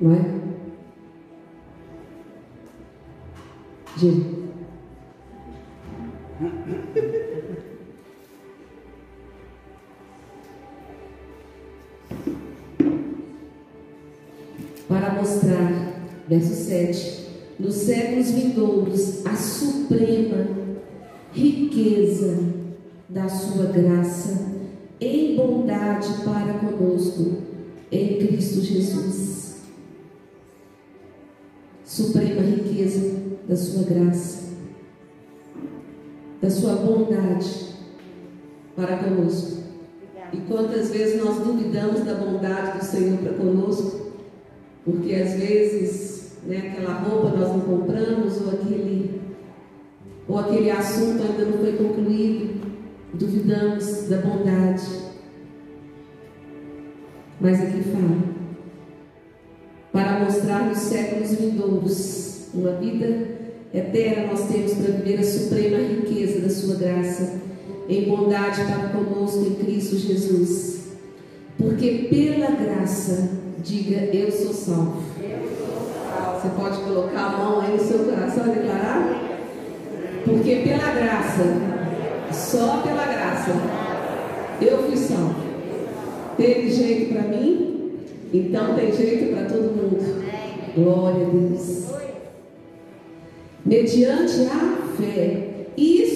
Não 0.00 0.12
é? 0.12 0.34
Gente. 3.96 4.34
Para 14.88 15.12
mostrar, 15.14 15.83
verso 16.28 16.54
7, 16.54 17.24
nos 17.58 17.74
séculos 17.74 18.30
vindouros, 18.30 19.26
a 19.26 19.36
suprema 19.36 20.46
riqueza 21.32 22.38
da 23.08 23.28
sua 23.28 23.66
graça 23.66 24.54
em 25.00 25.36
bondade 25.36 26.08
para 26.24 26.54
conosco 26.54 27.42
em 27.90 28.18
Cristo 28.18 28.60
Jesus. 28.60 29.62
Suprema 31.84 32.40
riqueza 32.42 33.14
da 33.46 33.56
sua 33.56 33.84
graça, 33.84 34.54
da 36.40 36.50
sua 36.50 36.74
bondade 36.76 37.74
para 38.74 38.96
conosco. 38.96 39.62
E 40.32 40.38
quantas 40.48 40.90
vezes 40.90 41.22
nós 41.22 41.38
duvidamos 41.38 42.00
da 42.04 42.14
bondade 42.14 42.78
do 42.78 42.84
Senhor 42.84 43.18
para 43.18 43.34
conosco, 43.34 44.03
porque 44.84 45.14
às 45.14 45.34
vezes 45.34 46.32
né, 46.46 46.72
aquela 46.72 46.94
roupa 46.98 47.36
nós 47.36 47.48
não 47.48 47.60
compramos, 47.60 48.40
ou 48.42 48.50
aquele, 48.52 49.20
ou 50.28 50.38
aquele 50.38 50.70
assunto 50.70 51.22
ainda 51.22 51.44
não 51.44 51.58
foi 51.58 51.72
concluído, 51.72 52.60
duvidamos 53.14 54.08
da 54.08 54.18
bondade. 54.18 54.84
Mas 57.40 57.60
aqui 57.60 57.82
fala, 57.82 58.34
para 59.92 60.24
mostrar 60.24 60.66
nos 60.66 60.78
séculos 60.78 61.34
vindouros 61.34 62.48
uma 62.52 62.72
vida 62.72 63.28
eterna, 63.72 64.28
nós 64.28 64.48
temos 64.48 64.74
para 64.74 64.92
viver 64.92 65.20
a 65.20 65.24
suprema 65.24 65.78
riqueza 65.78 66.40
da 66.40 66.50
Sua 66.50 66.76
graça, 66.76 67.40
em 67.88 68.08
bondade 68.08 68.60
para 68.64 68.88
conosco 68.88 69.44
em 69.46 69.54
Cristo 69.54 69.96
Jesus. 69.96 70.84
Porque 71.58 72.06
pela 72.10 72.50
graça, 72.50 73.43
diga: 73.64 74.14
Eu 74.14 74.30
sou 74.30 74.52
salvo. 74.52 75.02
Você 76.34 76.48
pode 76.60 76.78
colocar 76.82 77.20
a 77.20 77.36
mão 77.38 77.60
aí 77.60 77.72
no 77.72 77.80
seu 77.80 78.00
coração 78.00 78.46
e 78.46 78.58
declarar? 78.58 79.20
Porque 80.24 80.56
pela 80.56 80.92
graça, 80.92 81.42
só 82.32 82.82
pela 82.82 83.04
graça. 83.06 83.50
Eu 84.60 84.84
fui 84.84 84.96
salvo. 84.96 85.34
Teve 86.36 86.70
jeito 86.70 87.12
para 87.12 87.22
mim? 87.22 87.92
Então 88.32 88.74
tem 88.74 88.92
jeito 88.92 89.34
para 89.34 89.46
todo 89.46 89.74
mundo. 89.74 90.24
Glória 90.74 91.26
a 91.26 91.30
Deus. 91.30 91.84
Mediante 93.64 94.40
a 94.42 94.86
fé. 94.96 95.48
Isso 95.76 96.13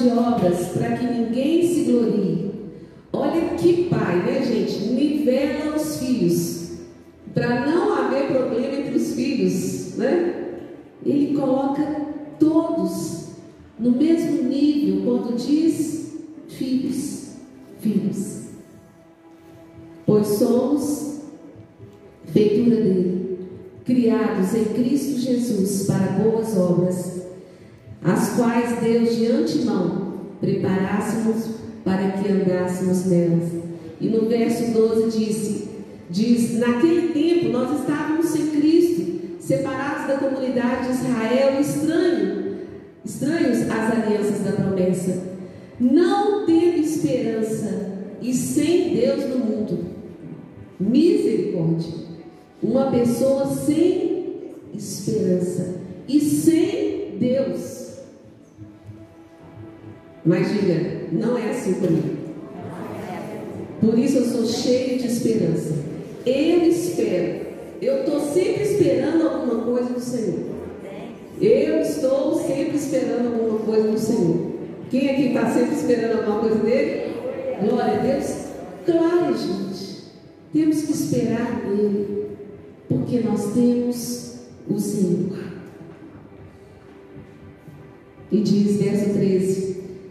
de 0.00 0.08
obras, 0.10 0.68
para 0.68 0.96
que 0.96 1.06
ninguém 1.06 1.66
se 1.66 1.84
glorie. 1.84 2.50
Olha 3.12 3.54
que 3.56 3.84
pai, 3.84 4.22
né, 4.22 4.42
gente? 4.42 4.92
Nivela 4.92 5.76
os 5.76 5.98
filhos, 5.98 6.72
para 7.34 7.66
não 7.66 7.92
haver 7.94 8.28
problema 8.28 8.76
entre 8.76 8.96
os 8.96 9.14
filhos, 9.14 9.96
né? 9.96 10.58
Ele 11.04 11.36
coloca 11.36 11.82
todos 12.38 13.28
no 13.78 13.92
mesmo 13.92 14.42
nível 14.44 15.02
quando 15.04 15.36
diz 15.36 16.12
filhos, 16.48 17.36
filhos. 17.80 18.48
Pois 20.04 20.26
somos 20.26 21.20
feitura 22.26 22.76
dele, 22.76 23.38
criados 23.84 24.54
em 24.54 24.64
Cristo 24.64 25.18
Jesus 25.18 25.86
para 25.86 26.12
boas 26.12 26.56
obras 26.56 27.17
as 28.02 28.36
quais 28.36 28.80
Deus 28.80 29.16
de 29.16 29.26
antemão 29.26 30.14
preparássemos 30.40 31.56
para 31.84 32.12
que 32.12 32.30
andássemos 32.30 33.06
nelas. 33.06 33.50
E 34.00 34.08
no 34.08 34.28
verso 34.28 34.72
12 34.72 35.18
disse, 35.18 35.68
diz, 36.08 36.58
naquele 36.58 37.08
tempo 37.08 37.48
nós 37.48 37.80
estávamos 37.80 38.26
sem 38.26 38.46
Cristo, 38.48 39.38
separados 39.40 40.06
da 40.06 40.18
comunidade 40.18 40.86
de 40.86 40.92
Israel, 40.94 41.60
estranho, 41.60 42.56
estranhos 43.04 43.62
às 43.62 43.92
alianças 43.92 44.40
da 44.44 44.52
promessa, 44.52 45.22
não 45.80 46.46
tendo 46.46 46.78
esperança 46.78 47.88
e 48.20 48.32
sem 48.34 48.94
Deus 48.94 49.28
no 49.28 49.38
mundo. 49.38 49.78
Misericórdia. 50.78 52.08
Uma 52.62 52.90
pessoa 52.90 53.46
sem 53.46 54.52
esperança 54.74 55.76
e 56.08 56.20
sem 56.20 57.16
Deus. 57.18 57.77
Mas 60.28 60.52
diga, 60.52 61.06
não 61.10 61.38
é 61.38 61.50
assim 61.52 61.72
comigo. 61.72 62.18
Por 63.80 63.98
isso 63.98 64.18
eu 64.18 64.24
sou 64.26 64.44
cheio 64.44 64.98
de 64.98 65.06
esperança. 65.06 65.72
Eu 66.26 66.64
espero. 66.64 67.46
Eu 67.80 68.00
estou 68.00 68.20
sempre 68.20 68.62
esperando 68.62 69.26
alguma 69.26 69.64
coisa 69.64 69.94
do 69.94 70.00
Senhor. 70.00 70.40
Eu 71.40 71.80
estou 71.80 72.34
sempre 72.42 72.76
esperando 72.76 73.32
alguma 73.32 73.58
coisa 73.60 73.88
do 73.88 73.98
Senhor. 73.98 74.52
Quem 74.90 75.08
aqui 75.08 75.28
está 75.28 75.50
sempre 75.50 75.74
esperando 75.74 76.18
alguma 76.18 76.40
coisa 76.40 76.56
dele? 76.56 77.14
Glória 77.66 77.94
a 77.94 78.02
Deus. 78.02 78.48
Claro, 78.84 79.34
gente. 79.34 79.98
Temos 80.52 80.82
que 80.82 80.92
esperar 80.92 81.64
nele. 81.64 82.26
Porque 82.86 83.20
nós 83.20 83.54
temos 83.54 84.34
o 84.68 84.78
Senhor. 84.78 85.38
E 88.30 88.40
diz 88.42 88.76
verso 88.76 89.14
13: 89.14 89.67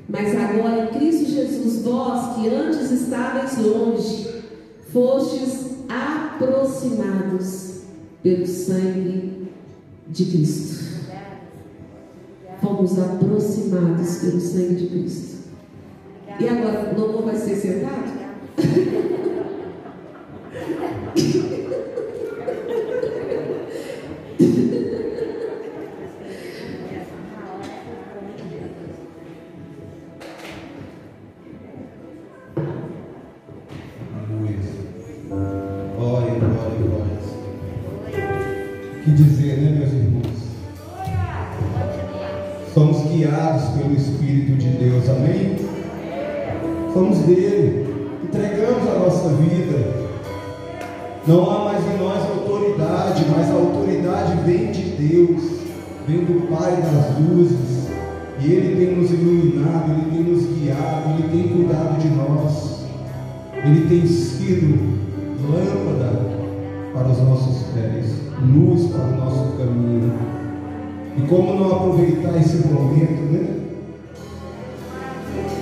mas 0.10 0.34
agora 0.36 0.86
em 0.86 0.98
Cristo 0.98 1.30
Jesus, 1.30 1.84
vós 1.84 2.36
que 2.36 2.48
antes 2.48 2.92
estáveis 2.92 3.58
longe, 3.58 4.44
fostes 4.92 5.68
aproximados 5.90 7.82
pelo 8.24 8.48
sangue 8.48 9.50
de 10.08 10.26
Cristo. 10.26 10.88
Fomos 12.62 12.98
aproximados 12.98 14.18
pelo 14.18 14.40
sangue 14.40 14.76
de 14.76 14.88
Cristo. 14.88 15.38
E 16.40 16.48
agora, 16.48 16.94
o 16.94 17.00
louvor 17.00 17.24
vai 17.24 17.36
ser 17.36 17.56
sentado? 17.56 18.18
Não 51.28 51.44
há 51.52 51.66
mais 51.66 51.84
em 51.84 51.98
nós 51.98 52.24
autoridade, 52.24 53.26
mas 53.30 53.50
a 53.50 53.54
autoridade 53.54 54.34
vem 54.46 54.72
de 54.72 54.82
Deus, 54.92 55.44
vem 56.08 56.24
do 56.24 56.48
Pai 56.48 56.72
das 56.78 57.20
luzes. 57.20 57.90
E 58.40 58.54
Ele 58.54 58.78
tem 58.78 58.96
nos 58.96 59.12
iluminado, 59.12 59.92
Ele 59.92 60.10
tem 60.10 60.34
nos 60.34 60.46
guiado, 60.46 61.10
Ele 61.20 61.28
tem 61.30 61.54
cuidado 61.54 62.00
de 62.00 62.08
nós. 62.10 62.86
Ele 63.56 63.90
tem 63.90 64.08
sido 64.08 64.98
lâmpada 65.52 66.18
para 66.94 67.08
os 67.10 67.18
nossos 67.20 67.64
pés, 67.74 68.06
luz 68.42 68.86
para 68.86 69.04
o 69.04 69.18
nosso 69.18 69.58
caminho. 69.58 70.14
E 71.18 71.22
como 71.28 71.60
não 71.60 71.76
aproveitar 71.76 72.38
esse 72.38 72.66
momento, 72.68 73.34
né? 73.34 73.57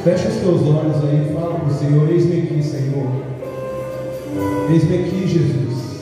Fecha 0.05 0.27
os 0.27 0.35
teus 0.35 0.61
olhos 0.61 1.03
aí 1.03 1.27
e 1.27 1.33
fala 1.33 1.55
para 1.55 1.67
o 1.67 1.73
Senhor: 1.73 2.07
Eis-me 2.07 2.43
aqui, 2.43 2.61
Senhor. 2.61 3.07
Eis-me 4.69 4.99
aqui, 4.99 5.27
Jesus. 5.27 5.95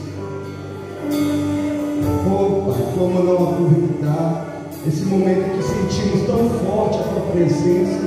Pai, 2.26 2.84
como 2.98 3.24
não 3.24 3.50
aproveitar 3.50 4.58
esse 4.86 5.06
momento 5.06 5.56
que 5.56 5.64
sentimos 5.64 6.28
tão 6.28 6.50
forte 6.50 7.00
a 7.00 7.04
tua 7.04 7.32
presença, 7.32 7.98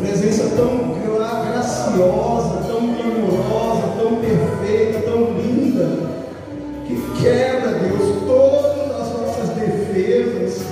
presença 0.00 0.54
tão 0.54 0.96
gra 1.00 1.44
graciosa, 1.46 2.66
tão 2.66 2.80
amorosa, 2.80 3.88
tão 4.02 4.16
perfeita, 4.16 4.98
tão 5.00 5.32
linda, 5.32 6.10
que 6.86 7.22
quebra, 7.22 7.70
Deus, 7.78 8.22
todas 8.26 9.00
as 9.00 9.18
nossas 9.18 9.48
defesas, 9.56 10.66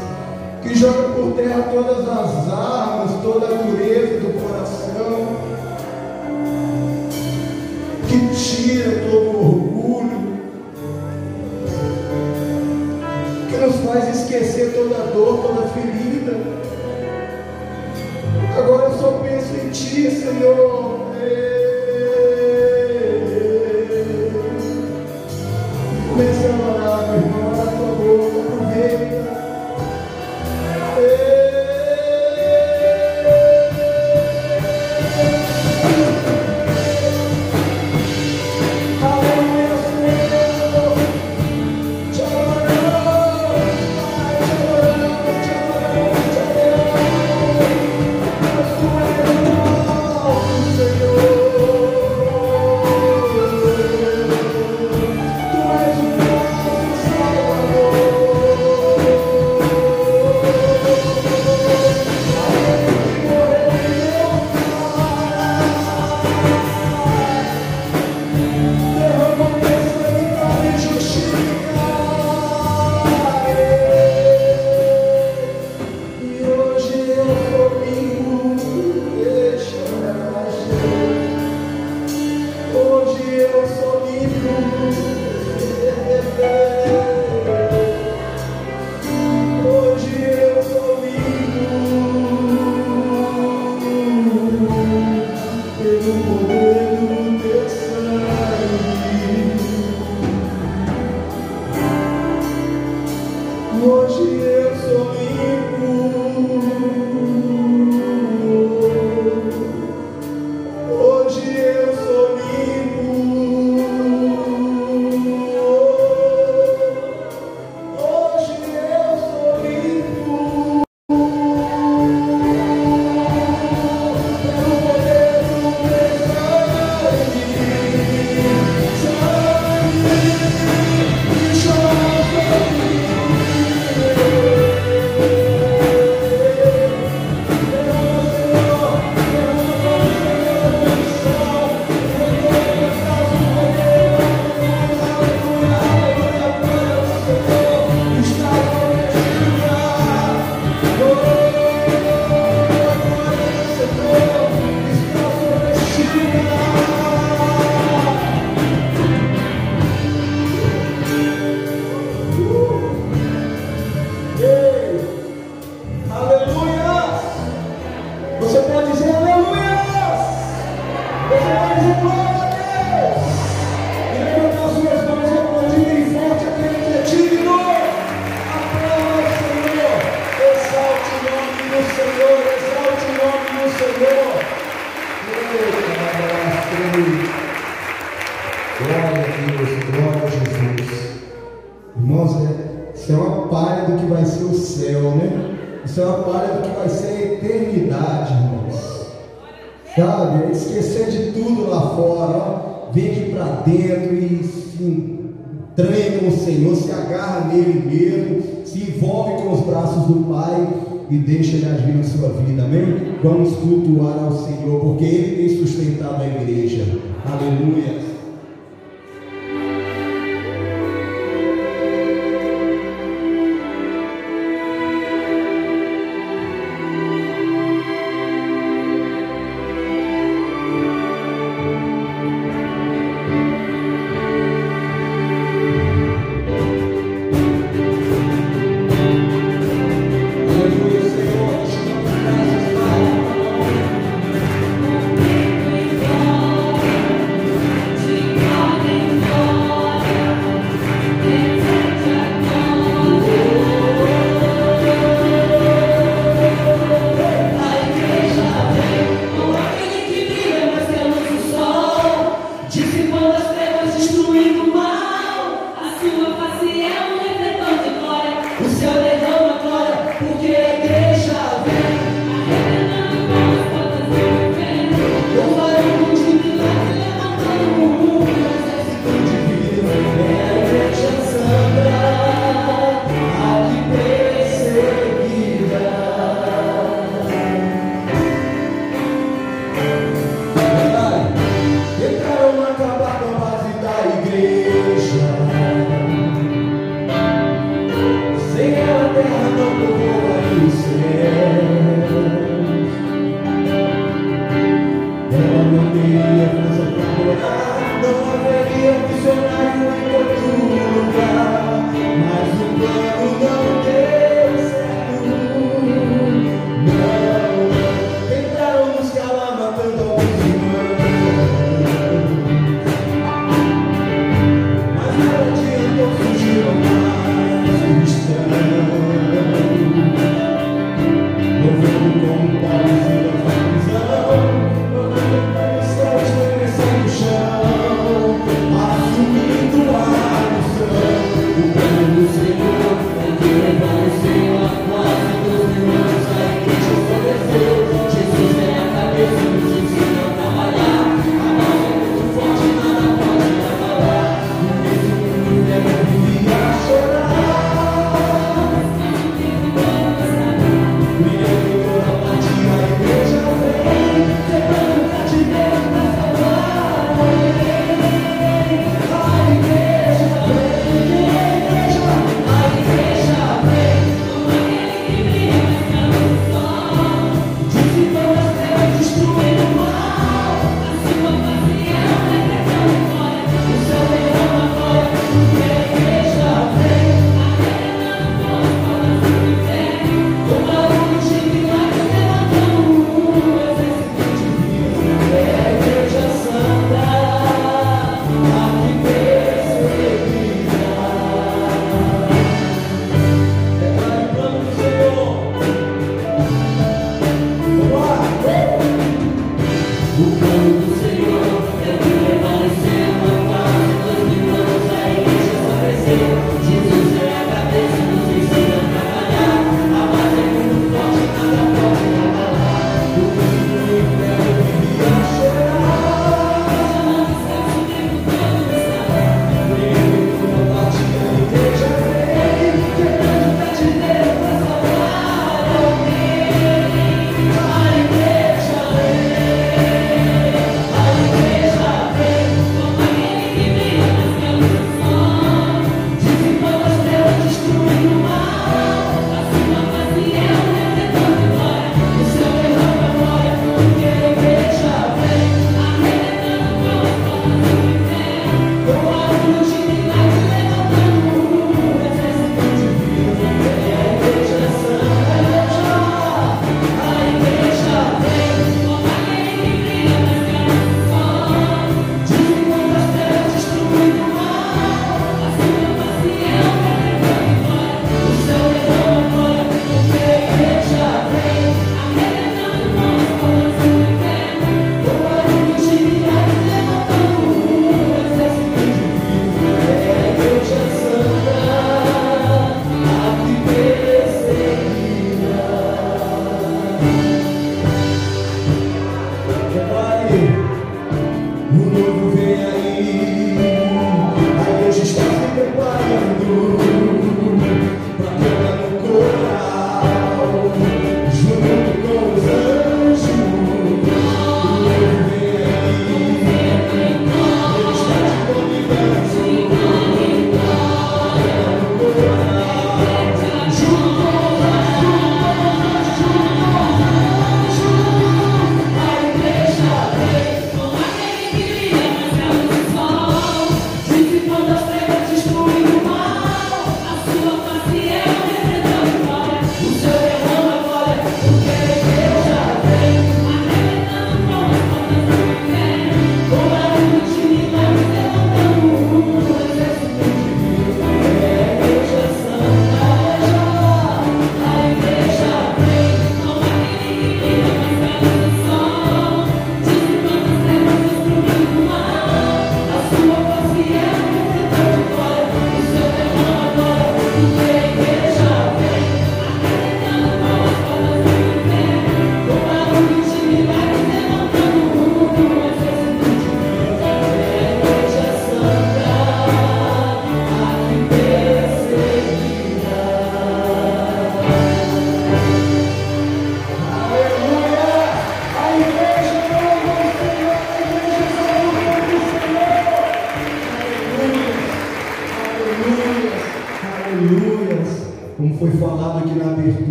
que 0.62 0.74
joga 0.74 1.08
por 1.14 1.32
terra 1.32 1.62
todas 1.72 2.08
as 2.08 2.52
armas, 2.52 3.22
toda 3.22 3.46
a 3.46 3.62
dureza 3.62 4.20
do 4.20 4.40
coração, 4.40 5.50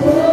Lord. 0.00 0.29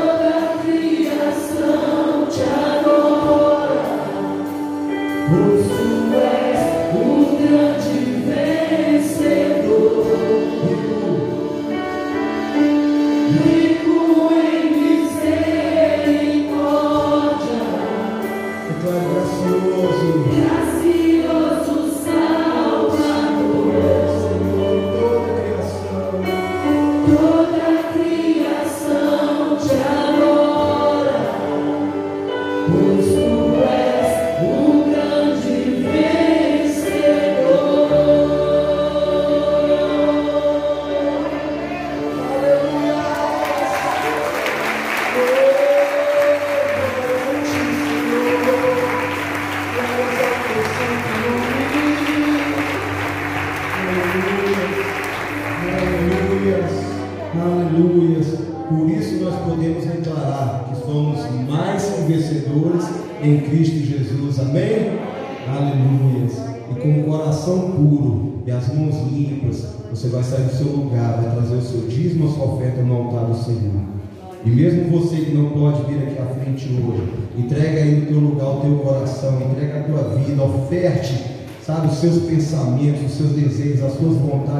Seus 81.97 82.23
pensamentos, 82.23 83.05
os 83.05 83.17
seus 83.17 83.31
desejos, 83.31 83.83
as 83.83 83.93
suas 83.93 84.15
vontades 84.17 84.56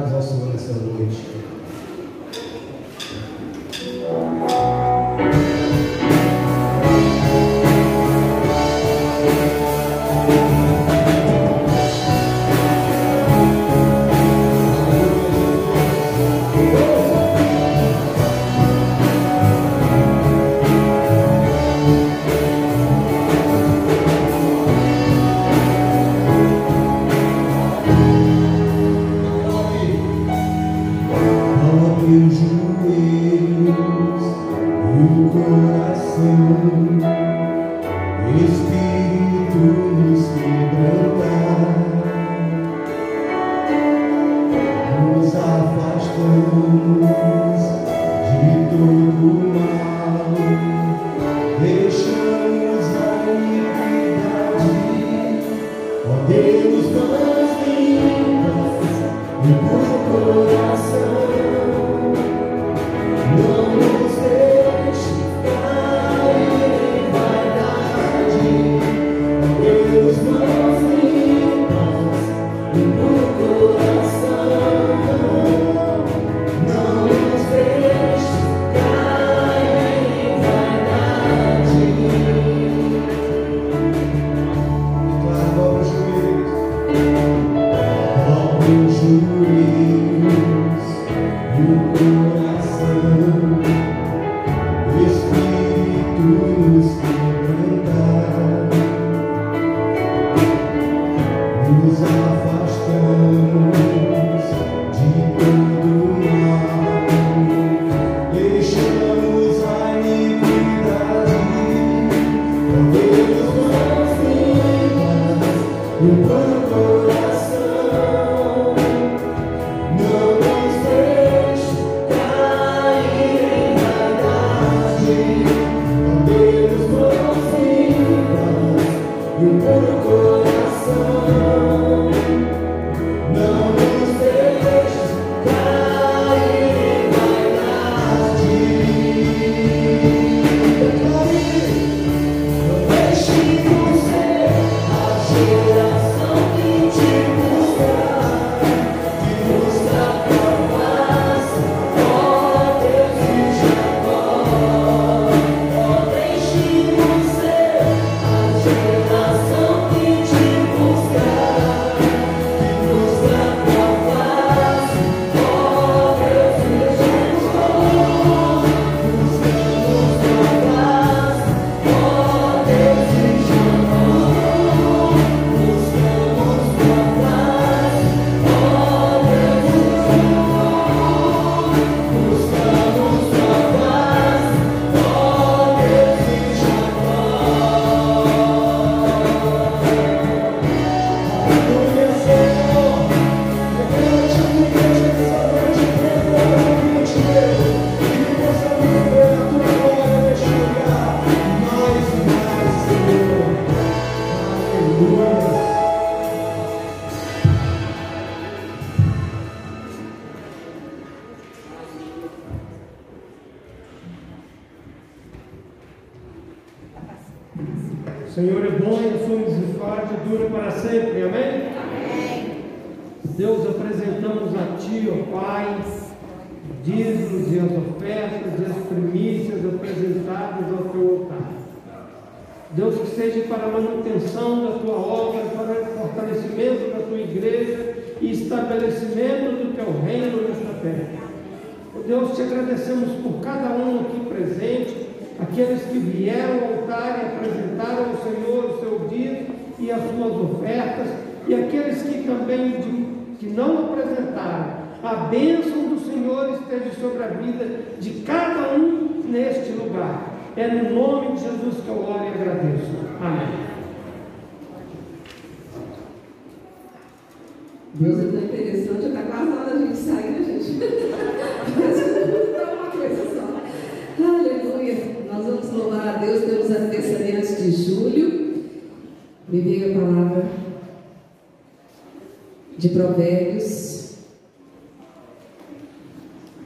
de 282.78 282.90
Provérbios. 282.90 284.12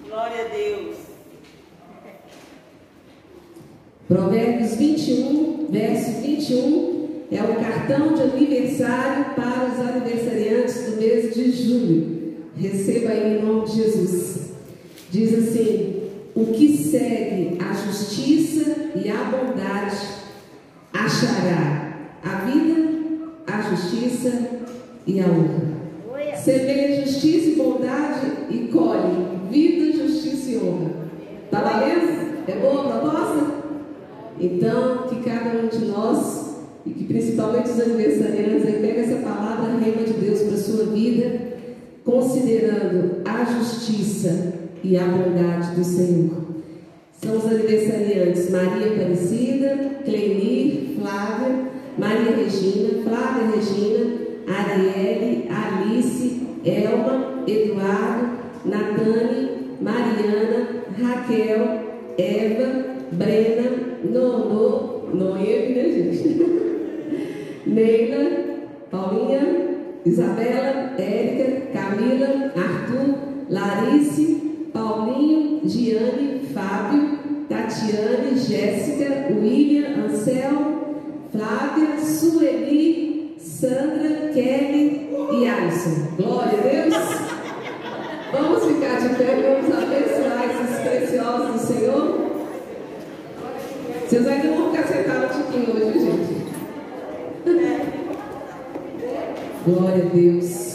Glória 0.07 0.45
a 0.45 0.49
Deus. 0.49 0.97
Provérbios 4.07 4.75
21, 4.75 5.69
verso 5.71 6.21
21, 6.21 7.09
é 7.31 7.43
o 7.43 7.55
cartão 7.57 8.13
de 8.13 8.21
aniversário 8.21 9.35
para 9.35 9.73
os 9.73 9.81
aniversariantes 9.81 10.91
do 10.91 10.97
mês 10.99 11.35
de 11.35 11.51
julho. 11.51 12.35
Receba 12.59 13.09
aí 13.09 13.39
em 13.39 13.43
nome 13.43 13.67
de 13.69 13.77
Jesus. 13.77 14.51
Diz 15.11 15.33
assim: 15.33 16.11
O 16.35 16.45
que 16.53 16.77
segue 16.77 17.57
a 17.59 17.73
justiça 17.73 18.91
e 18.95 19.09
a 19.09 19.25
bondade 19.25 19.97
achará 20.93 21.97
a 22.23 22.35
vida, 22.45 23.01
a 23.47 23.63
justiça 23.63 24.61
e 25.07 25.19
a 25.19 25.25
honra. 25.25 25.73
Semeia 26.43 27.05
justiça 27.05 27.51
e 27.51 27.55
bondade 27.55 28.27
e 28.51 28.69
colhe 28.73 29.29
vida, 29.49 29.97
justiça 29.97 30.51
e 30.51 30.57
honra. 30.57 30.91
Tá 31.53 31.61
valendo? 31.61 32.43
É 32.49 32.57
boa 32.57 32.81
a 32.81 32.99
proposta? 32.99 33.53
Então, 34.41 35.07
que 35.07 35.23
cada 35.23 35.57
um 35.57 35.69
de 35.69 35.85
nós, 35.85 36.57
e 36.85 36.91
que 36.91 37.05
principalmente 37.05 37.71
os 37.71 37.79
aniversariantes, 37.79 38.67
aí 38.67 38.81
pega 38.81 39.03
essa 39.03 39.17
palavra 39.19 39.79
rema 39.79 40.03
de 40.03 40.15
Deus 40.15 40.41
para 40.41 40.55
a 40.55 40.59
sua 40.59 40.87
vida, 40.87 41.41
considerando 42.05 43.23
a 43.25 43.45
justiça 44.23 44.53
e 44.85 44.97
a 44.97 45.05
bondade 45.05 45.75
do 45.75 45.85
Senhor. 45.85 46.43
São 47.13 47.37
os 47.37 47.47
aniversariantes 47.47 48.51
Maria 48.51 48.93
Aparecida, 48.93 49.77
Clenir, 50.05 50.97
Flávia, 50.99 51.67
Maria 51.99 52.37
Regina, 52.37 53.03
Flávia 53.03 53.57
Regina, 53.57 54.17
Arielle, 54.49 55.49
Alice, 55.51 56.41
Elma, 56.65 57.45
Eduardo, 57.47 58.39
Natane, 58.65 59.51
Mariana, 59.81 60.69
Raquel, 61.01 61.83
Eva, 62.19 62.85
Brena, 63.13 63.71
Nonô, 64.05 65.09
Noemi, 65.15 65.75
né 65.75 65.85
gente? 65.85 66.43
Neila, 67.67 68.31
Paulinha, 68.91 69.69
Isabela, 70.05 70.95
Érica, 70.99 71.63
Camila, 71.73 72.53
Arthur, 72.57 73.32
Larice, 73.53 74.71
Paulinho, 74.73 75.61
Giane, 75.69 76.49
Fábio, 76.55 77.19
Tatiane, 77.51 78.35
Jéssica, 78.35 79.29
William, 79.31 80.07
Anselmo, 80.07 81.03
Flávia, 81.31 81.99
Sueli, 82.03 83.37
Sandra, 83.39 84.31
Kelly 84.33 85.11
e 85.33 85.47
Alisson. 85.47 86.17
Glória 86.17 86.59
a 86.59 86.63
Deus! 86.63 86.95
Vamos 88.33 88.65
ficar 88.65 88.99
de 89.01 89.15
pé 89.17 89.39
e 89.39 89.43
vamos 89.43 89.71
abençoar 89.77 90.45
esses 90.49 90.79
preciosos 90.81 91.53
do 91.53 91.59
Senhor. 91.67 92.33
Vocês 94.09 94.27
ainda 94.27 94.49
vão 94.49 94.71
ficar 94.71 94.87
sentados 94.87 95.37
um 95.37 95.43
tiquinho 95.43 95.77
hoje, 95.77 95.99
gente. 96.01 96.33
Glória 99.67 100.05
a 100.05 100.09
Deus. 100.09 100.72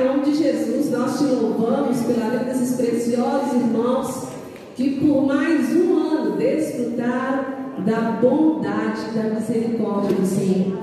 Em 0.00 0.04
nome 0.04 0.30
de 0.30 0.34
Jesus, 0.36 0.92
nós 0.92 1.18
te 1.18 1.24
louvamos 1.24 1.98
pela 2.02 2.30
vida 2.30 2.44
desses 2.44 2.76
preciosos 2.76 3.52
irmãos 3.52 4.28
que 4.76 4.90
por 5.00 5.26
mais 5.26 5.74
um 5.74 5.98
ano 5.98 6.36
desfrutaram 6.36 7.44
da 7.84 8.12
bondade 8.12 9.10
da 9.12 9.24
misericórdia 9.24 10.14
do 10.14 10.24
Senhor. 10.24 10.78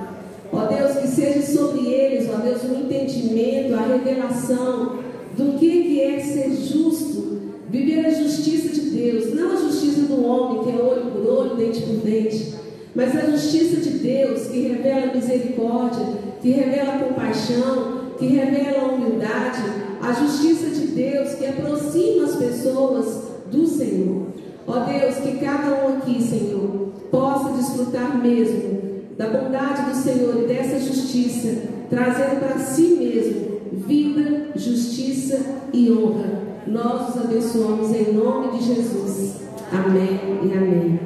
Ó 0.51 0.66
Deus, 0.66 0.97
que 0.97 1.07
seja 1.07 1.41
sobre 1.43 1.88
eles, 1.88 2.30
ó 2.30 2.39
Deus, 2.39 2.63
o 2.63 2.74
um 2.74 2.82
entendimento, 2.82 3.74
a 3.74 3.88
revelação 3.88 4.97
do 5.38 5.57
que 5.57 6.01
é 6.01 6.20
ser 6.20 6.51
justo, 6.51 7.39
viver 7.70 8.05
a 8.05 8.09
justiça 8.09 8.68
de 8.68 8.82
Deus, 8.82 9.34
não 9.34 9.53
a 9.53 9.55
justiça 9.55 10.01
do 10.01 10.26
homem, 10.26 10.63
que 10.66 10.78
é 10.78 10.84
olho 10.84 11.11
por 11.11 11.26
olho, 11.26 11.55
dente 11.55 11.80
por 11.84 11.95
dente, 11.97 12.53
mas 12.93 13.16
a 13.16 13.32
justiça 13.32 13.78
de 13.78 13.91
Deus 13.91 14.47
que 14.47 14.59
revela 14.59 15.13
misericórdia, 15.13 16.05
que 16.41 16.51
revela 16.51 16.99
compaixão, 16.99 17.94
que 18.18 18.28
revela 18.28 18.84
a 18.84 18.93
humildade, 18.93 19.61
a 20.01 20.13
justiça 20.13 20.70
de 20.70 20.88
Deus 20.88 21.34
que 21.34 21.45
aproxima 21.45 22.26
as 22.26 22.36
pessoas 22.36 23.24
do 23.51 23.66
Senhor. 23.66 24.28
Ó 24.68 24.80
Deus, 24.80 25.16
que 25.18 25.38
cada 25.38 25.86
um 25.86 25.97
aqui, 25.97 26.22
Senhor, 26.22 26.89
possa 27.11 27.53
desfrutar 27.53 28.18
mesmo 28.18 28.86
da 29.18 29.30
bondade 29.30 29.89
do 29.89 29.95
Senhor 29.95 30.43
e 30.43 30.47
dessa 30.47 30.80
justiça, 30.80 31.49
trazendo 31.89 32.39
para 32.39 32.59
si 32.59 32.95
mesmo 32.95 33.45
vida, 33.88 34.51
justiça 34.55 35.39
e 35.72 35.91
honra. 35.91 36.43
Nós 36.68 37.09
os 37.09 37.22
abençoamos 37.22 37.95
em 37.95 38.13
nome 38.13 38.57
de 38.57 38.66
Jesus. 38.66 39.36
Amém 39.72 40.20
e 40.43 40.57
amém. 40.57 40.99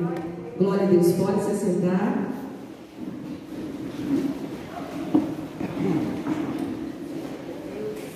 Glória 0.57 0.87
a 0.87 0.89
Deus. 0.89 1.11
Pode 1.13 1.43
se 1.43 1.65
sentar. 1.65 2.28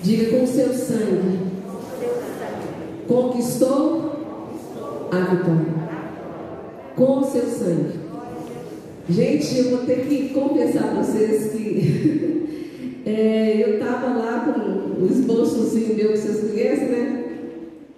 Diga 0.04 0.38
com 0.38 0.46
seu 0.46 0.68
sangue. 0.74 1.38
Conquistou 3.08 4.12
a 5.10 5.18
vitória. 5.18 5.74
Com 6.94 7.24
seu 7.24 7.46
sangue. 7.46 8.00
Gente, 9.08 9.56
eu 9.56 9.70
vou 9.70 9.86
ter 9.86 10.06
que 10.06 10.28
confessar 10.28 10.90
a 10.90 11.02
vocês 11.02 11.52
que 11.52 13.00
é, 13.06 13.62
eu 13.66 13.74
estava 13.78 14.18
lá 14.18 14.40
com 14.40 15.02
o 15.02 15.08
esboçozinho 15.10 15.94
meu 15.94 16.12
que 16.12 16.18
vocês 16.18 16.50
conhecem, 16.50 16.88
né? 16.88 17.24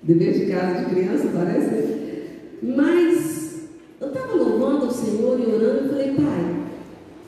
Dever 0.00 0.32
de 0.32 0.52
casa 0.52 0.84
de 0.84 0.94
criança, 0.94 1.28
parece, 1.34 1.66
né? 1.66 2.22
Mas 2.62 3.62
eu 4.00 4.09
estava 4.09 4.32
louvando 4.32 4.86
o 4.86 4.92
Senhor 4.92 5.40
e 5.40 5.52
orando 5.52 5.86
e 5.86 5.88
falei, 5.88 6.14
Pai, 6.14 6.57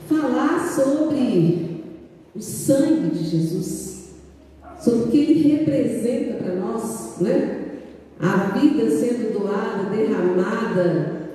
falar 0.09 0.72
sobre 0.72 1.83
o 2.33 2.41
sangue 2.41 3.11
de 3.11 3.24
Jesus 3.24 3.97
sobre 4.89 5.05
o 5.05 5.09
que 5.09 5.18
ele 5.18 5.57
representa 5.57 6.34
para 6.43 6.55
nós, 6.55 7.16
né? 7.20 7.59
A 8.18 8.59
vida 8.59 8.91
sendo 8.91 9.39
doada, 9.39 9.91
derramada, 9.95 11.28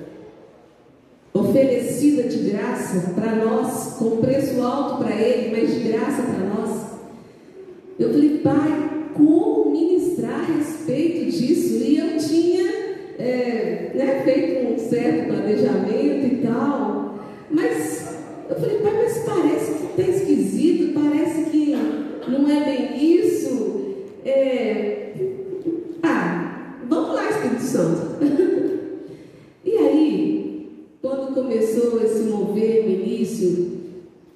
oferecida 1.32 2.24
de 2.24 2.50
graça 2.50 3.12
para 3.14 3.36
nós, 3.36 3.94
com 3.98 4.18
preço 4.18 4.60
alto 4.60 5.02
para 5.02 5.14
ele, 5.14 5.56
mas 5.56 5.72
de 5.72 5.88
graça 5.88 6.22
para 6.22 6.46
nós. 6.46 6.84
Eu 7.98 8.10
falei, 8.10 8.38
pai, 8.38 8.90
como 9.14 9.70
ministrar 9.70 10.40
a 10.40 10.58
respeito 10.58 11.30
disso? 11.30 11.74
E 11.74 11.98
eu 11.98 12.18
tinha 12.18 12.64
é, 13.18 13.92
né, 13.94 14.22
feito 14.24 14.72
um 14.72 14.78
certo 14.78 15.28
planejamento 15.28 16.26
e 16.26 16.40
tal, 16.44 17.18
mas 17.50 18.18
eu 18.50 18.56
falei, 18.56 18.78
pai, 18.78 18.92
mas 18.94 19.18
parece 19.18 19.74
que 19.74 20.02
está 20.02 20.02
esquisito, 20.02 20.92
parece 20.92 21.50
que 21.50 21.74
não 22.28 22.48
é 22.48 22.64
bem 22.64 23.18
isso. 23.18 23.94
É... 24.24 25.12
Ah, 26.02 26.76
vamos 26.88 27.14
lá, 27.14 27.30
Espírito 27.30 27.62
Santo. 27.62 28.24
e 29.64 29.76
aí, 29.76 30.88
quando 31.02 31.34
começou 31.34 32.02
esse 32.02 32.22
mover 32.24 32.84
no 32.84 32.90
início, 32.90 33.80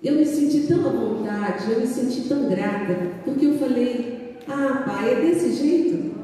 eu 0.03 0.15
me 0.15 0.25
senti 0.25 0.67
tão 0.67 0.87
à 0.87 0.91
vontade, 0.91 1.71
eu 1.71 1.81
me 1.81 1.87
senti 1.87 2.29
tão 2.29 2.49
grata, 2.49 2.97
porque 3.25 3.47
eu 3.47 3.59
falei, 3.59 4.37
ah, 4.47 4.85
pai, 4.87 5.13
é 5.13 5.21
desse 5.21 5.53
jeito? 5.53 6.15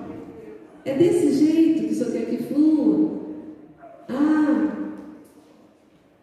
É 0.85 0.95
desse 0.95 1.33
jeito 1.33 1.89
que 1.89 1.95
o 1.95 1.97
Senhor 1.97 2.12
quer 2.12 2.27
que 2.27 2.43
flua? 2.45 3.21
Ah, 4.09 4.77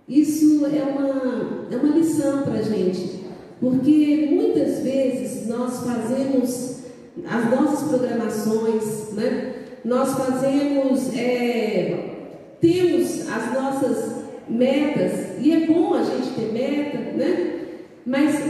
isso 0.08 0.66
é 0.66 0.84
uma, 0.84 1.68
é 1.72 1.76
uma 1.76 1.98
lição 1.98 2.44
para 2.44 2.60
a 2.60 2.62
gente. 2.62 3.21
Porque 3.62 4.28
muitas 4.32 4.80
vezes 4.80 5.48
nós 5.48 5.86
fazemos 5.86 6.80
as 7.28 7.52
nossas 7.52 7.88
programações, 7.90 9.14
né? 9.14 9.54
nós 9.86 10.14
fazemos, 10.14 11.16
é, 11.16 12.16
temos 12.60 13.30
as 13.30 13.54
nossas 13.54 14.24
metas, 14.50 15.40
e 15.40 15.52
é 15.52 15.68
bom 15.68 15.94
a 15.94 16.04
gente 16.04 16.34
ter 16.36 16.52
meta, 16.52 16.98
né? 17.16 17.60
mas 18.04 18.44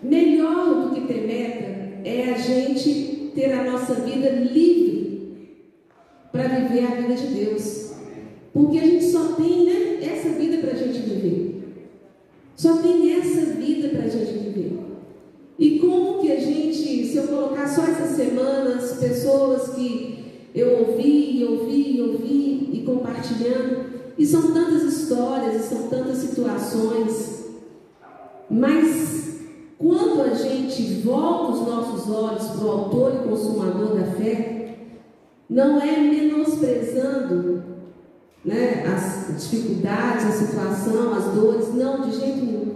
melhor 0.00 0.84
do 0.84 0.94
que 0.94 1.12
ter 1.12 1.26
meta 1.26 2.08
é 2.08 2.32
a 2.32 2.38
gente 2.38 3.32
ter 3.34 3.52
a 3.52 3.64
nossa 3.64 3.94
vida 3.94 4.30
livre 4.30 5.58
para 6.30 6.46
viver 6.46 6.86
a 6.86 6.94
vida 6.94 7.14
de 7.14 7.26
Deus. 7.26 7.92
Porque 8.52 8.78
a 8.78 8.86
gente 8.86 9.06
só 9.06 9.32
tem 9.32 9.64
né, 9.64 9.98
essa 10.02 10.28
vida 10.28 10.58
para 10.58 10.70
a 10.70 10.76
gente 10.76 10.98
viver. 11.00 11.61
Só 12.62 12.76
tem 12.76 13.12
essa 13.12 13.54
vida 13.54 13.88
para 13.88 14.04
a 14.04 14.08
gente 14.08 14.38
viver. 14.38 14.78
E 15.58 15.80
como 15.80 16.20
que 16.20 16.30
a 16.30 16.38
gente, 16.38 17.06
se 17.08 17.16
eu 17.16 17.24
colocar 17.24 17.66
só 17.66 17.82
essas 17.82 18.14
semanas, 18.14 18.98
pessoas 19.00 19.70
que 19.70 20.46
eu 20.54 20.78
ouvi, 20.78 21.44
ouvi, 21.44 22.00
ouvi 22.00 22.70
e 22.72 22.84
compartilhando, 22.86 23.86
e 24.16 24.24
são 24.24 24.52
tantas 24.52 24.84
histórias, 24.84 25.56
e 25.56 25.68
são 25.68 25.88
tantas 25.88 26.18
situações, 26.18 27.46
mas 28.48 29.40
quando 29.76 30.22
a 30.22 30.32
gente 30.32 31.00
volta 31.02 31.54
os 31.54 31.66
nossos 31.66 32.14
olhos 32.14 32.46
para 32.46 32.64
o 32.64 32.70
autor 32.70 33.12
e 33.16 33.28
consumador 33.28 33.96
da 33.96 34.04
fé, 34.12 34.76
não 35.50 35.82
é 35.82 35.96
menosprezando 35.96 37.71
né, 38.44 38.84
as 38.86 39.42
dificuldades, 39.42 40.26
a 40.26 40.32
situação, 40.32 41.14
as 41.14 41.24
dores, 41.34 41.74
não, 41.74 42.02
de 42.02 42.18
jeito 42.18 42.44
nenhum. 42.44 42.74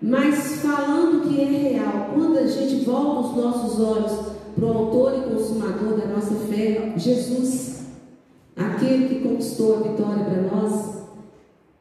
Mas 0.00 0.56
falando 0.56 1.28
que 1.28 1.40
é 1.40 1.44
real, 1.44 2.10
quando 2.14 2.38
a 2.38 2.46
gente 2.46 2.84
volta 2.84 3.28
os 3.28 3.36
nossos 3.36 3.80
olhos 3.80 4.36
para 4.54 4.64
o 4.64 4.78
autor 4.78 5.18
e 5.18 5.34
consumador 5.34 5.98
da 5.98 6.06
nossa 6.06 6.34
fé, 6.48 6.92
Jesus, 6.96 7.76
aquele 8.54 9.08
que 9.08 9.28
conquistou 9.28 9.76
a 9.76 9.88
vitória 9.88 10.24
para 10.24 10.42
nós. 10.42 10.96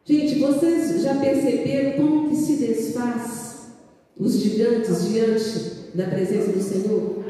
Gente, 0.04 0.40
vocês 0.40 1.02
já 1.02 1.16
perceberam 1.16 1.98
como 1.98 2.30
que 2.30 2.36
se 2.36 2.58
desfaz 2.58 3.70
os 4.18 4.34
gigantes 4.34 5.10
diante 5.10 5.96
da 5.96 6.06
presença 6.06 6.52
do 6.52 6.62
Senhor? 6.62 7.24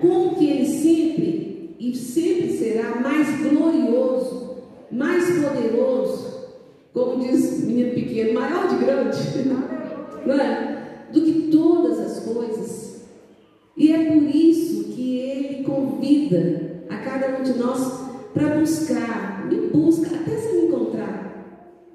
Como 0.00 0.36
que 0.36 0.48
ele 0.48 0.66
sempre 0.66 1.76
e 1.78 1.94
sempre 1.94 2.56
será 2.56 3.00
mais 3.00 3.28
glorioso, 3.42 4.43
mais 4.94 5.24
poderoso, 5.40 6.34
como 6.92 7.18
diz 7.20 7.64
menino 7.64 7.94
pequeno, 7.94 8.34
maior 8.34 8.68
de 8.68 8.84
grande, 8.84 9.18
não 10.24 10.40
é? 10.40 11.08
Do 11.12 11.20
que 11.20 11.48
todas 11.50 11.98
as 11.98 12.20
coisas. 12.20 13.04
E 13.76 13.92
é 13.92 14.12
por 14.12 14.22
isso 14.22 14.92
que 14.92 15.18
ele 15.18 15.64
convida 15.64 16.84
a 16.88 16.96
cada 16.98 17.38
um 17.38 17.42
de 17.42 17.58
nós 17.58 18.04
para 18.32 18.60
buscar, 18.60 19.46
me 19.48 19.68
busca 19.68 20.14
até 20.14 20.36
se 20.36 20.54
me 20.54 20.66
encontrar. 20.66 21.24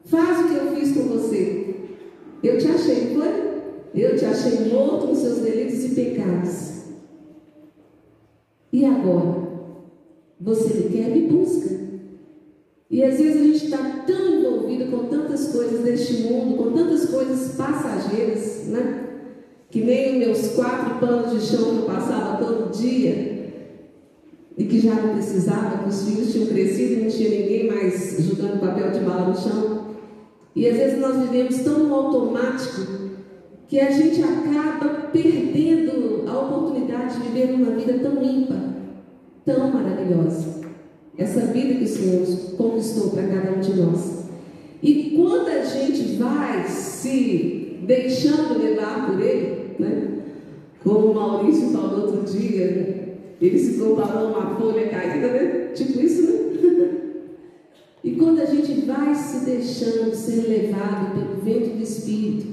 Faz 0.06 0.40
o 0.40 0.50
que 0.50 0.56
eu 0.56 0.76
fiz 0.76 0.94
com 0.94 1.04
você. 1.04 1.76
Eu 2.44 2.58
te 2.58 2.68
achei, 2.68 3.16
foi? 3.16 3.50
Eu 3.96 4.18
te 4.18 4.26
achei 4.26 4.70
morto 4.70 5.08
nos 5.08 5.20
seus 5.20 5.40
delitos 5.40 5.84
e 5.86 5.96
pecados. 5.96 6.84
E 8.72 8.86
agora? 8.86 9.50
Você 10.40 10.74
me 10.74 10.90
quer, 10.90 11.10
me 11.10 11.28
busca. 11.28 11.89
E 12.90 13.04
às 13.04 13.18
vezes 13.20 13.42
a 13.42 13.44
gente 13.44 13.66
está 13.66 14.04
tão 14.08 14.40
envolvido 14.40 14.90
com 14.90 15.06
tantas 15.06 15.50
coisas 15.50 15.82
deste 15.82 16.24
mundo, 16.24 16.58
com 16.58 16.72
tantas 16.72 17.06
coisas 17.06 17.56
passageiras, 17.56 18.68
né? 18.68 19.06
Que 19.70 19.82
nem 19.82 20.14
os 20.14 20.18
meus 20.18 20.48
quatro 20.54 21.00
panos 21.00 21.32
de 21.32 21.46
chão 21.46 21.64
que 21.64 21.78
eu 21.78 21.84
passava 21.84 22.44
todo 22.44 22.72
dia, 22.72 23.40
e 24.58 24.66
que 24.66 24.80
já 24.80 24.94
não 24.96 25.14
precisava, 25.14 25.84
que 25.84 25.90
os 25.90 26.04
filhos 26.04 26.34
tinham 26.34 26.48
crescido 26.48 26.94
e 26.94 27.04
não 27.04 27.10
tinha 27.10 27.30
ninguém 27.30 27.68
mais 27.68 28.18
jogando 28.20 28.60
papel 28.60 28.92
de 28.92 29.00
bala 29.00 29.30
no 29.30 29.38
chão. 29.38 29.86
E 30.54 30.68
às 30.68 30.76
vezes 30.76 31.00
nós 31.00 31.16
vivemos 31.22 31.60
tão 31.60 31.94
automático 31.94 33.10
que 33.70 33.80
a 33.80 33.92
gente 33.92 34.22
acaba 34.22 35.08
perdendo 35.14 36.28
a 36.28 36.40
oportunidade 36.40 37.18
de 37.18 37.30
viver 37.30 37.54
uma 37.54 37.72
vida 37.72 38.00
tão 38.00 38.22
ímpar, 38.22 38.74
tão 39.46 39.72
maravilhosa. 39.72 40.59
Essa 41.20 41.42
vida 41.42 41.76
que 41.76 41.84
o 41.84 41.88
Senhor 41.88 42.26
conquistou 42.56 43.10
para 43.10 43.28
cada 43.28 43.52
um 43.52 43.60
de 43.60 43.74
nós. 43.74 44.24
E 44.82 45.18
quando 45.18 45.50
a 45.50 45.66
gente 45.66 46.16
vai 46.16 46.66
se 46.66 47.78
deixando 47.82 48.58
levar 48.58 49.06
por 49.06 49.20
Ele, 49.20 49.76
né? 49.78 50.10
como 50.82 51.12
o 51.12 51.14
Maurício 51.14 51.72
falou 51.72 52.06
outro 52.06 52.22
dia, 52.22 53.18
ele 53.42 53.60
se 53.60 53.78
comparou 53.80 54.30
uma 54.30 54.56
folha 54.56 54.88
caída, 54.88 55.28
né? 55.28 55.72
Tipo 55.76 56.00
isso, 56.00 56.22
né? 56.22 56.90
e 58.02 58.12
quando 58.12 58.40
a 58.40 58.46
gente 58.46 58.86
vai 58.86 59.14
se 59.14 59.44
deixando 59.44 60.16
ser 60.16 60.48
levado 60.48 61.16
pelo 61.16 61.42
vento 61.42 61.76
do 61.76 61.84
Espírito, 61.84 62.48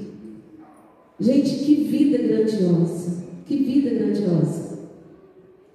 gente, 1.17 1.63
que 1.63 1.75
vida 1.85 2.17
grandiosa! 2.17 3.23
Que 3.45 3.55
vida 3.55 3.91
grandiosa! 3.91 4.79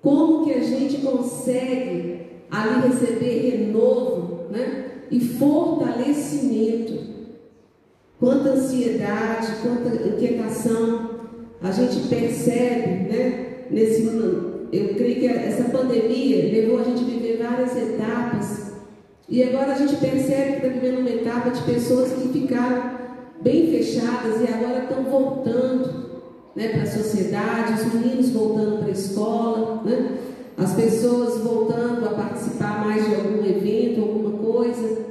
Como 0.02 0.44
que 0.44 0.52
a 0.52 0.60
gente 0.60 0.98
consegue 0.98 2.11
ali 2.52 2.88
receber 2.88 3.50
renovo, 3.50 4.46
né? 4.50 4.84
E 5.10 5.18
fortalecimento. 5.20 6.92
Quanta 8.20 8.50
ansiedade, 8.50 9.48
quanta 9.62 10.06
inquietação 10.06 11.10
a 11.62 11.70
gente 11.72 12.08
percebe, 12.08 13.08
né? 13.08 13.48
Nesse 13.70 14.02
eu 14.72 14.94
creio 14.94 15.20
que 15.20 15.26
essa 15.26 15.64
pandemia 15.64 16.50
levou 16.50 16.80
a 16.80 16.84
gente 16.84 17.02
a 17.02 17.06
viver 17.06 17.42
várias 17.42 17.76
etapas. 17.76 18.72
E 19.28 19.42
agora 19.42 19.72
a 19.72 19.78
gente 19.78 19.96
percebe 19.96 20.52
que 20.52 20.66
está 20.66 20.68
vivendo 20.68 21.00
uma 21.00 21.10
etapa 21.10 21.50
de 21.50 21.62
pessoas 21.62 22.12
que 22.12 22.28
ficaram 22.28 22.92
bem 23.42 23.70
fechadas 23.70 24.40
e 24.40 24.52
agora 24.52 24.84
estão 24.84 25.04
voltando 25.04 26.02
né, 26.54 26.68
para 26.68 26.82
a 26.82 26.86
sociedade, 26.86 27.82
os 27.82 27.94
meninos 27.94 28.30
voltando 28.30 28.78
para 28.78 28.88
a 28.88 28.92
escola, 28.92 29.82
né, 29.84 30.18
as 30.56 30.74
pessoas 30.74 31.40
voltando 31.40 32.06
a 32.06 32.10
participar 32.10 32.84
mais 32.84 33.06
de 33.08 33.14
algum 33.14 33.44
evento, 33.44 34.00
alguma 34.00 34.38
coisa. 34.38 35.02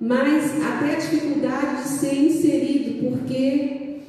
Mas 0.00 0.52
até 0.62 0.94
a 0.94 0.98
dificuldade 0.98 1.82
de 1.82 1.88
ser 1.88 2.14
inserido, 2.14 3.10
porque 3.10 4.00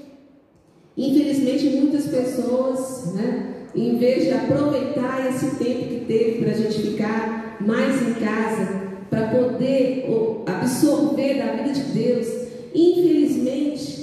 infelizmente 0.95 1.77
muitas 1.77 2.07
pessoas, 2.07 3.13
né, 3.13 3.55
em 3.75 3.97
vez 3.97 4.25
de 4.25 4.31
aproveitar 4.31 5.29
esse 5.29 5.55
tempo 5.55 5.87
que 5.87 6.05
teve 6.07 6.43
para 6.43 6.51
a 6.51 6.55
gente 6.55 6.81
ficar 6.81 7.57
mais 7.61 8.01
em 8.07 8.13
casa, 8.13 8.89
para 9.09 9.27
poder 9.27 10.05
absorver 10.45 11.35
da 11.35 11.53
vida 11.53 11.73
de 11.73 11.83
Deus, 11.91 12.27
infelizmente, 12.73 13.98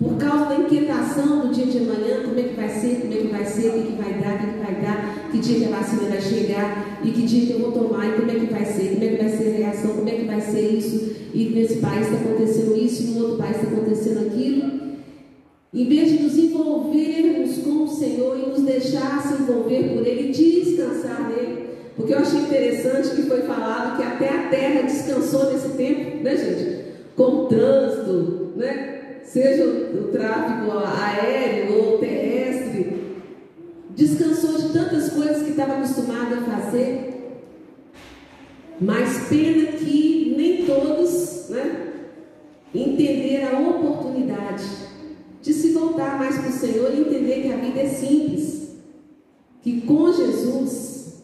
por 0.00 0.16
causa 0.16 0.46
da 0.46 0.54
inquietação 0.56 1.40
do 1.40 1.52
dia 1.52 1.66
de 1.66 1.76
amanhã, 1.76 2.22
como 2.24 2.40
é 2.40 2.44
que 2.44 2.54
vai 2.56 2.70
ser, 2.70 3.00
como 3.02 3.12
é 3.12 3.16
que 3.18 3.26
vai 3.26 3.44
ser, 3.44 3.68
o 3.68 3.72
que, 3.72 3.82
que 3.82 4.02
vai 4.02 4.14
dar, 4.14 4.34
o 4.34 4.38
que, 4.38 4.46
que 4.46 4.64
vai 4.64 4.74
dar, 4.80 5.28
que 5.30 5.38
dia 5.38 5.58
que 5.58 5.64
a 5.66 5.76
vacina 5.76 6.08
vai 6.08 6.20
chegar, 6.22 7.00
e 7.04 7.10
que 7.10 7.22
dia 7.22 7.46
que 7.46 7.52
eu 7.52 7.58
vou 7.58 7.72
tomar, 7.72 8.08
e 8.08 8.12
como 8.12 8.30
é 8.30 8.34
que 8.34 8.46
vai 8.46 8.64
ser, 8.64 8.94
como 8.94 9.04
é 9.04 9.08
que 9.08 9.22
vai 9.22 9.28
ser 9.28 9.48
a 9.48 9.58
reação, 9.58 9.96
como 9.96 10.08
é 10.08 10.12
que 10.12 10.24
vai 10.24 10.40
ser 10.40 10.70
isso, 10.70 11.16
e 11.34 11.50
nesse 11.50 11.76
país 11.76 12.06
está 12.06 12.16
acontecendo 12.16 12.76
isso, 12.78 13.02
e 13.02 13.06
no 13.08 13.20
outro 13.24 13.36
país 13.36 13.56
está 13.56 13.68
acontecendo 13.68 14.26
aquilo. 14.26 14.80
Em 15.72 15.86
vez 15.86 16.10
de 16.12 16.22
nos 16.22 16.38
envolvermos 16.38 17.58
com 17.58 17.84
o 17.84 17.88
Senhor 17.88 18.38
e 18.38 18.50
nos 18.50 18.62
deixar 18.62 19.22
se 19.22 19.42
envolver 19.42 19.94
por 19.94 20.06
Ele, 20.06 20.32
descansar 20.32 21.28
nele. 21.28 21.66
Porque 21.94 22.14
eu 22.14 22.18
achei 22.18 22.40
interessante 22.40 23.14
que 23.14 23.22
foi 23.22 23.42
falado 23.42 23.98
que 23.98 24.02
até 24.02 24.28
a 24.30 24.48
terra 24.48 24.82
descansou 24.82 25.52
nesse 25.52 25.68
tempo, 25.76 26.24
né, 26.24 26.36
gente? 26.36 26.84
Com 27.14 27.22
o 27.22 27.46
trânsito, 27.46 28.52
né? 28.56 28.99
Seja 29.32 29.64
o, 29.64 30.08
tráfego 30.10 30.76
aéreo 30.76 31.78
ou 31.78 31.98
terrestre. 31.98 33.20
Descansou 33.90 34.60
de 34.60 34.72
tantas 34.72 35.10
coisas 35.10 35.44
que 35.44 35.50
estava 35.50 35.74
acostumado 35.74 36.34
a 36.34 36.50
fazer. 36.50 37.46
Mas 38.80 39.28
pena 39.28 39.70
que 39.72 40.34
nem 40.36 40.66
todos 40.66 41.48
né, 41.48 41.92
entenderam 42.74 43.66
a 43.66 43.70
oportunidade 43.70 44.64
de 45.40 45.54
se 45.54 45.70
voltar 45.74 46.18
mais 46.18 46.36
para 46.36 46.48
o 46.48 46.52
Senhor 46.52 46.92
e 46.92 47.00
entender 47.00 47.42
que 47.42 47.52
a 47.52 47.56
vida 47.56 47.82
é 47.82 47.88
simples. 47.88 48.70
Que 49.62 49.82
com 49.82 50.12
Jesus, 50.12 51.22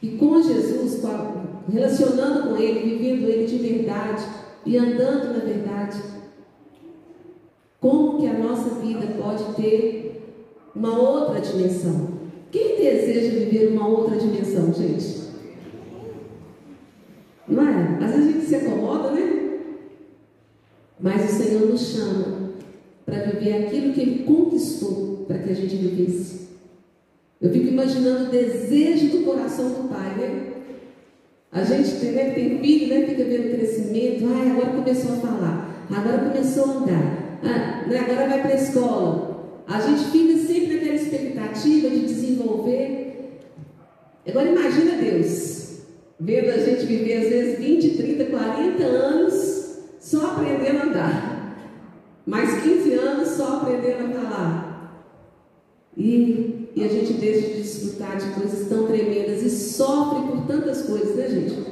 que 0.00 0.16
com 0.18 0.40
Jesus, 0.40 1.02
relacionando 1.72 2.48
com 2.48 2.56
Ele, 2.56 2.96
vivendo 2.96 3.28
Ele 3.28 3.46
de 3.46 3.56
verdade 3.56 4.22
e 4.64 4.76
andando 4.76 5.32
na 5.32 5.44
verdade, 5.44 6.19
nossa 8.50 8.70
vida 8.80 9.06
pode 9.20 9.44
ter 9.54 10.22
uma 10.74 10.98
outra 10.98 11.40
dimensão? 11.40 12.20
Quem 12.50 12.76
deseja 12.76 13.38
viver 13.38 13.68
uma 13.68 13.86
outra 13.86 14.16
dimensão, 14.16 14.72
gente? 14.72 15.20
Não 17.46 17.62
é? 17.62 18.04
Às 18.04 18.10
vezes 18.12 18.28
a 18.28 18.32
gente 18.32 18.46
se 18.46 18.54
acomoda, 18.56 19.10
né? 19.12 19.58
Mas 20.98 21.30
o 21.30 21.42
Senhor 21.42 21.66
nos 21.66 21.80
chama 21.80 22.50
para 23.06 23.22
viver 23.22 23.66
aquilo 23.66 23.92
que 23.92 24.00
Ele 24.00 24.24
conquistou 24.24 25.24
para 25.26 25.38
que 25.38 25.50
a 25.50 25.54
gente 25.54 25.76
vivesse. 25.76 26.48
Eu 27.40 27.50
fico 27.50 27.68
imaginando 27.68 28.24
o 28.24 28.30
desejo 28.30 29.08
do 29.16 29.24
coração 29.24 29.68
do 29.70 29.88
Pai, 29.88 30.14
né? 30.16 30.46
A 31.52 31.64
gente 31.64 32.04
né, 32.06 32.30
tem 32.30 32.60
filho, 32.60 32.94
né? 32.94 33.06
Fica 33.06 33.24
vendo 33.24 33.56
crescimento. 33.56 34.24
Ai, 34.32 34.50
agora 34.50 34.70
começou 34.70 35.12
a 35.12 35.16
falar. 35.16 35.86
Agora 35.90 36.30
começou 36.30 36.64
a 36.64 36.68
andar. 36.68 37.19
Ah, 37.42 37.86
né, 37.86 37.98
agora 37.98 38.28
vai 38.28 38.42
para 38.42 38.52
a 38.52 38.62
escola. 38.62 39.62
A 39.66 39.80
gente 39.80 40.10
fica 40.10 40.36
sempre 40.46 40.74
naquela 40.74 40.94
expectativa 40.94 41.90
de 41.90 42.00
desenvolver. 42.00 43.40
Agora 44.26 44.48
imagina 44.48 44.96
Deus, 44.96 45.80
vendo 46.18 46.50
a 46.50 46.58
gente 46.58 46.84
viver 46.86 47.22
às 47.22 47.28
vezes 47.28 47.58
20, 47.58 47.96
30, 47.96 48.24
40 48.26 48.82
anos 48.82 49.78
só 50.00 50.32
aprendendo 50.32 50.78
a 50.78 50.82
andar 50.84 51.40
mais 52.30 52.62
15 52.62 52.94
anos 52.94 53.28
só 53.30 53.56
aprendendo 53.56 54.04
a 54.06 54.20
falar. 54.20 55.06
E, 55.96 56.70
e 56.76 56.84
a 56.84 56.88
gente 56.88 57.14
deixa 57.14 57.48
de 57.48 57.54
desfrutar 57.62 58.16
de 58.16 58.40
coisas 58.40 58.68
tão 58.68 58.86
tremendas 58.86 59.42
e 59.42 59.50
sofre 59.50 60.28
por 60.28 60.46
tantas 60.46 60.82
coisas, 60.82 61.16
né, 61.16 61.28
gente? 61.28 61.66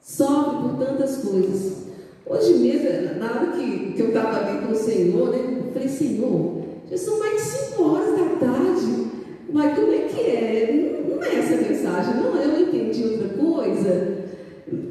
Sofre 0.00 0.68
por 0.68 0.78
tantas 0.78 1.18
coisas. 1.18 1.83
Hoje 2.26 2.54
mesmo, 2.54 3.18
na 3.18 3.30
hora 3.30 3.52
que, 3.52 3.92
que 3.92 4.00
eu 4.00 4.08
estava 4.08 4.38
ali 4.38 4.66
com 4.66 4.72
o 4.72 4.76
Senhor, 4.76 5.30
né, 5.30 5.62
eu 5.66 5.72
falei, 5.72 5.88
Senhor, 5.88 6.62
Já 6.90 6.96
são 6.96 7.18
mais 7.18 7.34
de 7.34 7.40
5 7.40 7.82
horas 7.82 8.18
da 8.18 8.46
tarde. 8.46 9.06
Mas 9.52 9.74
como 9.74 9.92
é 9.92 9.98
que 9.98 10.20
é? 10.20 11.04
Não 11.08 11.22
é 11.22 11.38
essa 11.38 11.56
mensagem, 11.56 12.14
não. 12.14 12.36
Eu 12.36 12.62
entendi 12.62 13.04
outra 13.04 13.28
coisa. 13.28 14.24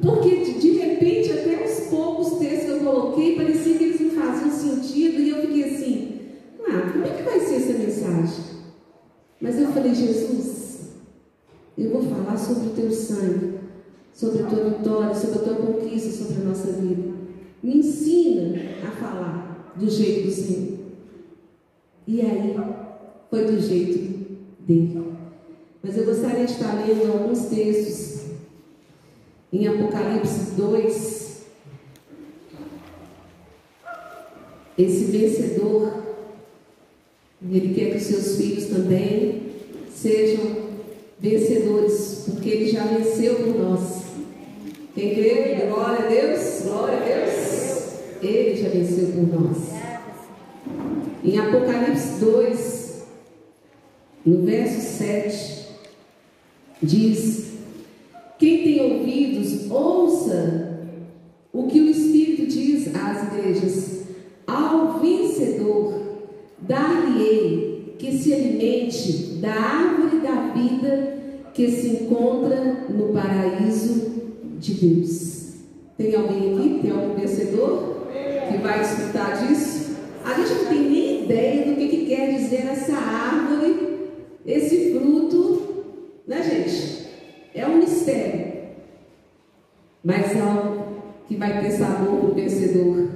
Porque 0.01 0.35
de, 0.37 0.53
de 0.59 0.71
repente, 0.73 1.31
até 1.31 1.65
os 1.65 1.87
poucos 1.87 2.37
textos 2.39 2.65
que 2.65 2.71
eu 2.71 2.79
coloquei, 2.79 3.35
parecia 3.35 3.77
que 3.77 3.83
eles 3.83 4.01
não 4.01 4.11
faziam 4.11 4.51
sentido. 4.51 5.19
E 5.19 5.29
eu 5.31 5.41
fiquei 5.41 5.63
assim: 5.63 6.19
ah, 6.67 6.91
como 6.91 7.05
é 7.05 7.09
que 7.09 7.23
vai 7.23 7.39
ser 7.39 7.55
essa 7.55 7.73
mensagem? 7.73 8.43
Mas 9.41 9.59
eu 9.59 9.67
falei: 9.67 9.93
Jesus, 9.93 10.91
eu 11.77 11.89
vou 11.89 12.03
falar 12.03 12.37
sobre 12.37 12.67
o 12.67 12.71
teu 12.71 12.91
sangue, 12.91 13.55
sobre 14.13 14.43
a 14.43 14.45
tua 14.45 14.69
vitória, 14.69 15.15
sobre 15.15 15.39
a 15.39 15.41
tua 15.41 15.55
conquista, 15.55 16.11
sobre 16.11 16.41
a 16.41 16.45
nossa 16.45 16.71
vida. 16.73 17.12
Me 17.63 17.77
ensina 17.77 18.59
a 18.85 18.91
falar 18.91 19.73
do 19.77 19.89
jeito 19.89 20.27
do 20.27 20.31
Senhor. 20.31 20.79
E 22.05 22.19
aí, 22.19 22.55
foi 23.29 23.45
do 23.45 23.59
jeito 23.61 24.35
dele. 24.59 25.13
Mas 25.81 25.97
eu 25.97 26.05
gostaria 26.05 26.45
de 26.45 26.51
estar 26.51 26.85
lendo 26.85 27.11
alguns 27.11 27.45
textos 27.45 28.25
em 29.51 29.65
Apocalipse 29.67 30.51
2. 30.57 31.43
Esse 34.77 35.05
vencedor, 35.05 36.03
ele 37.41 37.73
quer 37.73 37.91
que 37.91 37.97
os 37.97 38.03
seus 38.03 38.37
filhos 38.37 38.65
também 38.65 39.43
sejam 39.89 40.63
vencedores, 41.19 42.25
porque 42.25 42.49
ele 42.49 42.71
já 42.71 42.83
venceu 42.85 43.35
por 43.35 43.55
nós. 43.55 44.02
Quem 44.93 45.15
crê? 45.15 45.65
Glória 45.67 46.05
a 46.05 46.07
Deus, 46.07 46.61
glória 46.65 46.97
a 46.97 47.01
Deus. 47.01 47.93
Ele 48.21 48.55
já 48.55 48.69
venceu 48.69 49.07
por 49.07 49.41
nós. 49.41 49.57
Em 51.23 51.39
Apocalipse 51.39 52.19
2, 52.19 53.03
no 54.23 54.43
verso 54.43 54.97
7, 54.99 55.67
diz: 56.81 57.53
Quem 58.37 58.63
tem 58.63 58.99
ouvidos, 58.99 59.71
ouça 59.71 60.79
o 61.51 61.65
que 61.67 61.79
o 61.79 61.89
Espírito 61.89 62.45
diz 62.45 62.93
às 62.95 63.33
igrejas. 63.33 64.03
Ao 64.45 64.99
vencedor, 64.99 66.01
dar-lhe-ei 66.59 67.95
que 67.97 68.11
se 68.11 68.31
alimente 68.31 69.39
da 69.41 69.53
árvore 69.53 70.19
da 70.19 70.53
vida 70.53 71.17
que 71.51 71.71
se 71.71 71.87
encontra 71.87 72.85
no 72.89 73.11
paraíso 73.11 74.12
de 74.63 74.73
Deus. 74.73 75.53
Tem 75.97 76.15
alguém 76.15 76.55
aqui? 76.55 76.79
Tem 76.81 76.91
algum 76.91 77.15
vencedor 77.15 78.07
que 78.49 78.57
vai 78.57 78.79
desfrutar 78.79 79.45
disso? 79.45 79.97
A 80.23 80.33
gente 80.35 80.53
não 80.53 80.65
tem 80.69 80.89
nem 80.89 81.23
ideia 81.25 81.65
do 81.65 81.75
que, 81.75 81.87
que 81.89 82.05
quer 82.05 82.33
dizer 82.33 82.67
essa 82.71 82.95
árvore, 82.95 84.09
esse 84.45 84.93
fruto, 84.93 85.61
né, 86.25 86.41
gente? 86.41 87.07
É 87.53 87.67
um 87.67 87.77
mistério. 87.77 88.53
Mas 90.03 90.41
algo 90.41 90.85
que 91.27 91.35
vai 91.35 91.61
ter 91.61 91.71
sabor 91.71 92.19
para 92.19 92.29
o 92.29 92.33
vencedor. 92.33 93.09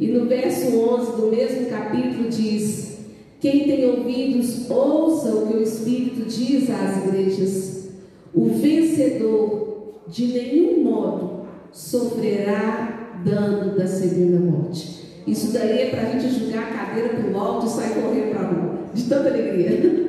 E 0.00 0.08
no 0.08 0.26
verso 0.26 0.76
11 0.78 1.12
do 1.12 1.28
mesmo 1.28 1.66
capítulo 1.66 2.28
diz: 2.28 2.98
Quem 3.40 3.64
tem 3.64 3.86
ouvidos, 3.86 4.68
ouça 4.68 5.34
o 5.34 5.46
que 5.46 5.56
o 5.56 5.62
Espírito 5.62 6.28
diz 6.28 6.68
às 6.70 7.04
igrejas. 7.04 7.88
O 8.34 8.50
vencedor 8.50 9.67
de 10.08 10.26
nenhum 10.26 10.82
modo 10.84 11.46
sofrerá 11.70 13.20
dano 13.24 13.76
da 13.76 13.86
segunda 13.86 14.38
morte. 14.38 15.22
Isso 15.26 15.52
daí 15.52 15.82
é 15.82 15.90
para 15.90 16.02
a 16.02 16.10
gente 16.12 16.46
jogar 16.46 16.62
a 16.62 16.86
cadeira 16.86 17.10
para 17.10 17.30
o 17.30 17.38
alto 17.38 17.66
e 17.66 17.68
sair 17.68 18.02
correndo 18.02 18.30
para 18.30 18.40
a 18.40 18.50
rua, 18.50 18.78
de 18.94 19.02
tanta 19.04 19.28
alegria. 19.28 20.08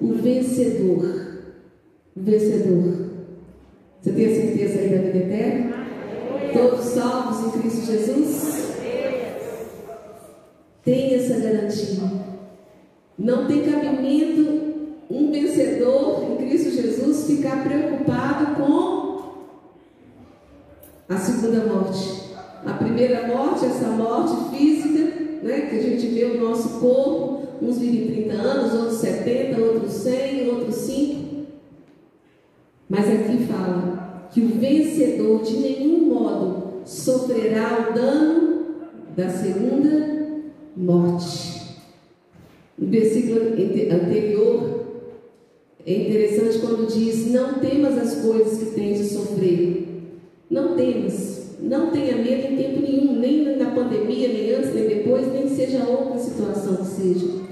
O 0.00 0.14
vencedor. 0.14 1.42
O 2.16 2.20
vencedor. 2.20 3.10
Você 4.00 4.12
tem 4.12 4.26
a 4.26 4.34
certeza 4.34 4.80
aí 4.80 4.88
da 4.88 5.02
vida 5.02 5.18
eterna? 5.18 5.86
Todos 6.52 6.84
salvos 6.86 7.54
em 7.54 7.60
Cristo 7.60 7.86
Jesus? 7.86 8.72
Tem 10.82 11.14
essa 11.14 11.38
garantia. 11.38 12.10
Não 13.18 13.46
tem 13.46 13.62
cabimento 13.62 14.71
um 15.12 15.30
vencedor 15.30 16.24
em 16.24 16.36
Cristo 16.36 16.70
Jesus 16.70 17.26
ficar 17.26 17.62
preocupado 17.62 18.54
com 18.56 19.22
a 21.06 21.18
segunda 21.18 21.66
morte. 21.66 22.32
A 22.64 22.72
primeira 22.72 23.26
morte, 23.26 23.66
essa 23.66 23.88
morte 23.88 24.56
física, 24.56 25.00
né, 25.42 25.66
que 25.68 25.76
a 25.76 25.82
gente 25.82 26.06
vê 26.06 26.24
o 26.24 26.40
nosso 26.40 26.80
corpo, 26.80 27.42
uns 27.60 27.78
vivem 27.78 28.26
30 28.26 28.32
anos, 28.34 28.74
outros 28.74 28.98
70, 29.00 29.60
outros 29.60 29.92
100, 29.92 30.48
outros 30.48 30.74
5. 30.76 31.46
Mas 32.88 33.06
aqui 33.08 33.44
fala 33.44 34.28
que 34.32 34.40
o 34.40 34.48
vencedor 34.48 35.42
de 35.42 35.56
nenhum 35.58 36.06
modo 36.06 36.82
sofrerá 36.86 37.90
o 37.90 37.94
dano 37.94 38.64
da 39.14 39.28
segunda 39.28 40.40
morte. 40.74 41.60
No 42.78 42.88
versículo 42.88 43.40
anterior, 43.48 44.81
é 45.84 45.92
interessante 45.94 46.58
quando 46.58 46.86
diz: 46.86 47.30
Não 47.32 47.54
temas 47.54 47.98
as 47.98 48.22
coisas 48.22 48.58
que 48.58 48.74
tens 48.74 48.98
de 48.98 49.08
sofrer. 49.14 49.88
Não 50.48 50.76
temas, 50.76 51.56
não 51.60 51.90
tenha 51.90 52.16
medo 52.16 52.52
em 52.52 52.56
tempo 52.56 52.80
nenhum, 52.82 53.18
nem 53.18 53.56
na 53.56 53.70
pandemia, 53.70 54.28
nem 54.28 54.54
antes, 54.54 54.74
nem 54.74 54.86
depois, 54.86 55.32
nem 55.32 55.48
seja 55.48 55.84
outra 55.84 56.18
situação 56.18 56.76
que 56.76 56.86
seja. 56.86 57.42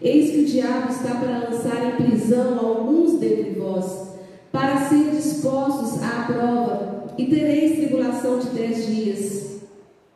Eis 0.00 0.30
que 0.30 0.40
o 0.40 0.44
diabo 0.44 0.90
está 0.90 1.14
para 1.16 1.50
lançar 1.50 2.00
em 2.00 2.04
prisão 2.04 2.58
alguns 2.58 3.18
dentre 3.18 3.58
vós, 3.58 4.14
para 4.52 4.88
ser 4.88 5.10
dispostos 5.10 6.00
à 6.02 6.24
prova, 6.26 7.06
e 7.18 7.26
tereis 7.26 7.78
tribulação 7.78 8.38
de 8.38 8.48
dez 8.50 8.86
dias. 8.86 9.60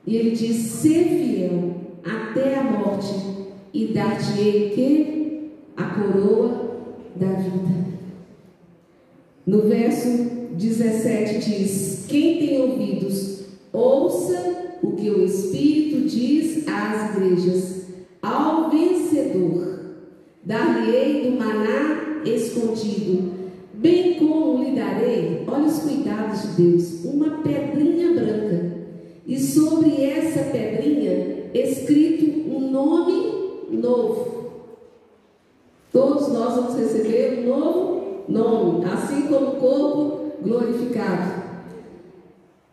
E 0.06 0.16
ele 0.16 0.30
diz: 0.30 0.56
Ser 0.56 1.04
fiel 1.04 1.74
até 2.04 2.54
a 2.54 2.62
morte, 2.62 3.14
e 3.74 3.86
dar-te-ei 3.88 4.70
que? 4.70 5.18
A 5.76 5.84
coroa 5.84 6.67
da 7.18 7.26
vida. 7.26 7.88
No 9.46 9.62
verso 9.62 10.08
17 10.52 11.38
diz: 11.38 12.04
Quem 12.08 12.38
tem 12.38 12.60
ouvidos, 12.60 13.44
ouça 13.72 14.76
o 14.82 14.92
que 14.92 15.10
o 15.10 15.24
Espírito 15.24 16.08
diz 16.08 16.66
às 16.68 17.16
igrejas. 17.16 17.78
Ao 18.20 18.70
vencedor, 18.70 19.80
dar-lhe-ei 20.44 21.30
do 21.30 21.38
maná 21.38 22.22
escondido, 22.24 23.32
bem 23.74 24.14
como 24.14 24.62
lhe 24.62 24.74
darei, 24.74 25.44
olha 25.46 25.66
os 25.66 25.78
cuidados 25.78 26.42
de 26.42 26.62
Deus, 26.62 27.04
uma 27.04 27.38
pedrinha 27.38 28.12
branca, 28.12 28.72
e 29.26 29.38
sobre 29.38 30.04
essa 30.04 30.50
pedrinha 30.50 31.48
escrito 31.54 32.50
um 32.50 32.70
nome 32.70 33.28
novo 33.70 34.37
Todos 35.92 36.28
nós 36.28 36.54
vamos 36.54 36.76
receber 36.76 37.40
um 37.40 37.48
novo 37.48 38.24
nome, 38.28 38.84
assim 38.84 39.22
como 39.22 39.52
o 39.52 39.56
corpo 39.56 40.32
glorificado. 40.42 41.42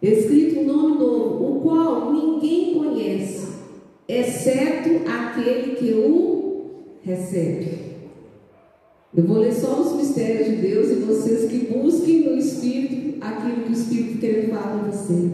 Escrito 0.02 0.60
um 0.60 0.66
nome 0.66 1.00
novo, 1.00 1.58
o 1.58 1.62
qual 1.62 2.14
ninguém 2.14 2.76
conhece, 2.76 3.54
exceto 4.08 5.10
aquele 5.10 5.76
que 5.76 5.94
o 5.94 6.46
recebe. 7.02 7.86
Eu 9.16 9.24
vou 9.24 9.38
ler 9.38 9.54
só 9.54 9.80
os 9.80 9.94
mistérios 9.94 10.48
de 10.48 10.56
Deus 10.58 10.90
e 10.92 10.96
vocês 10.96 11.50
que 11.50 11.74
busquem 11.74 12.26
no 12.26 12.38
Espírito 12.38 13.18
aquilo 13.22 13.64
que 13.64 13.70
o 13.70 13.74
Espírito 13.74 14.20
quer 14.20 14.50
falar 14.50 14.78
com 14.78 14.92
você. 14.92 15.32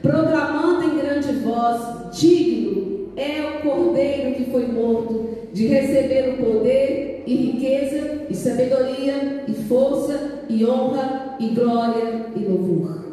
Proclamando 0.00 0.84
em 0.84 0.98
grande 0.98 1.32
voz: 1.40 2.18
digno 2.18 3.10
é 3.16 3.42
o 3.42 3.62
cordeiro 3.62 4.36
que 4.36 4.50
foi 4.50 4.66
morto 4.66 5.35
de 5.56 5.68
receber 5.68 6.34
o 6.34 6.44
poder 6.44 7.22
e 7.26 7.34
riqueza 7.34 8.26
e 8.28 8.34
sabedoria 8.34 9.44
e 9.48 9.54
força 9.54 10.42
e 10.50 10.66
honra 10.66 11.34
e 11.40 11.48
glória 11.48 12.26
e 12.36 12.40
louvor. 12.40 13.06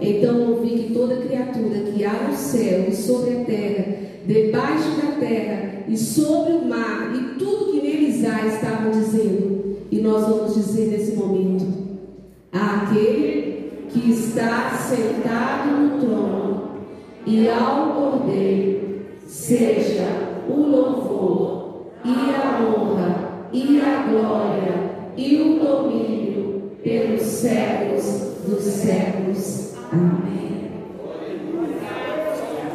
Então 0.00 0.52
ouvi 0.52 0.70
que 0.70 0.94
toda 0.94 1.16
criatura 1.16 1.80
que 1.80 2.04
há 2.04 2.28
no 2.28 2.32
céu 2.32 2.84
e 2.88 2.94
sobre 2.94 3.40
a 3.40 3.44
terra, 3.44 3.86
debaixo 4.24 4.88
da 5.02 5.16
terra 5.18 5.84
e 5.88 5.96
sobre 5.96 6.52
o 6.52 6.64
mar 6.64 7.12
e 7.12 7.36
tudo 7.40 7.72
que 7.72 7.88
neles 7.88 8.24
há 8.24 8.46
estavam 8.46 8.92
dizendo, 8.92 9.78
e 9.90 10.00
nós 10.00 10.24
vamos 10.24 10.54
dizer 10.54 10.92
nesse 10.92 11.16
momento: 11.16 11.66
aquele 12.52 13.88
que 13.88 14.12
está 14.12 14.78
sentado 14.78 15.76
no 15.76 16.00
trono 16.00 16.70
e 17.26 17.48
ao 17.48 17.94
cordeiro 17.94 19.02
seja 19.26 20.31
o 20.48 20.54
louvor, 20.54 21.92
e 22.04 22.34
a 22.34 22.60
honra, 22.60 23.48
e 23.52 23.80
a 23.80 24.02
glória, 24.06 24.74
e 25.16 25.40
o 25.40 25.58
domínio 25.58 26.72
pelos 26.82 27.22
séculos 27.22 28.04
dos 28.46 28.62
séculos. 28.62 29.74
Amém. 29.92 30.70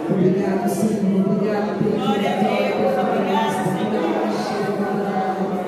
Obrigado, 0.09 0.69
Senhor. 0.69 1.25
Obrigado 1.29 1.77
pela 1.79 2.13
vitória, 2.13 2.37
pela 2.37 3.15
graça, 3.25 3.63
pela 3.73 4.07
paixão, 4.19 4.61
pela 4.65 4.87
palavra. 4.87 5.67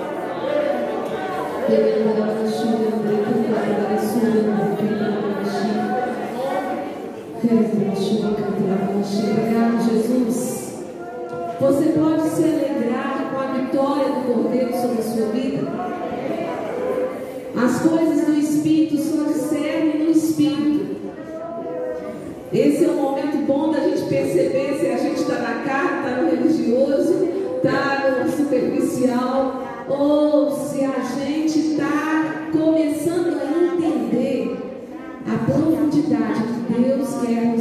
Obrigado, 9.39 9.89
Jesus. 9.89 10.38
Você 11.59 11.89
pode 11.89 12.21
se 12.29 12.41
alegrar 12.41 13.31
com 13.33 13.37
a 13.37 13.47
vitória 13.47 14.05
do 14.13 14.33
Cordeiro 14.33 14.71
sobre 14.79 14.99
a 14.99 15.03
sua 15.03 15.25
vida. 15.25 15.67
As 17.53 17.81
coisas 17.81 18.25
do 18.25 18.39
Espírito 18.39 18.97
só 18.97 19.23
discernem 19.25 20.05
no 20.05 20.11
Espírito. 20.11 20.95
Esse 22.53 22.85
é 22.85 22.87
um 22.87 23.01
momento 23.01 23.45
bom 23.45 23.71
da 23.71 23.81
gente 23.81 24.03
perceber 24.07 24.77
se 24.79 24.87
a 24.87 24.97
gente 24.99 25.19
está 25.19 25.35
na 25.35 25.63
carne, 25.65 25.97
está 25.97 26.21
no 26.21 26.29
religioso, 26.29 27.27
está 27.57 28.23
no 28.23 28.31
superficial, 28.31 29.61
ou 29.89 30.51
se 30.51 30.85
a 30.85 30.99
gente 31.19 31.59
está 31.59 32.51
começando 32.53 33.37
a 33.37 33.75
entender 33.75 34.57
a 35.27 35.51
profundidade 35.51 36.41
que 36.67 36.81
Deus 36.81 37.09
quer 37.21 37.58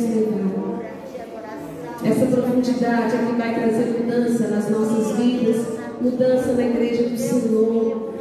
profundidade 2.30 3.14
é 3.14 3.26
que 3.26 3.32
vai 3.36 3.54
trazer 3.54 3.86
mudança 3.86 4.48
nas 4.48 4.70
nossas 4.70 5.16
vidas, 5.16 5.66
mudança 6.00 6.52
na 6.52 6.62
igreja 6.62 7.04
do 7.04 7.16
Senhor. 7.16 8.14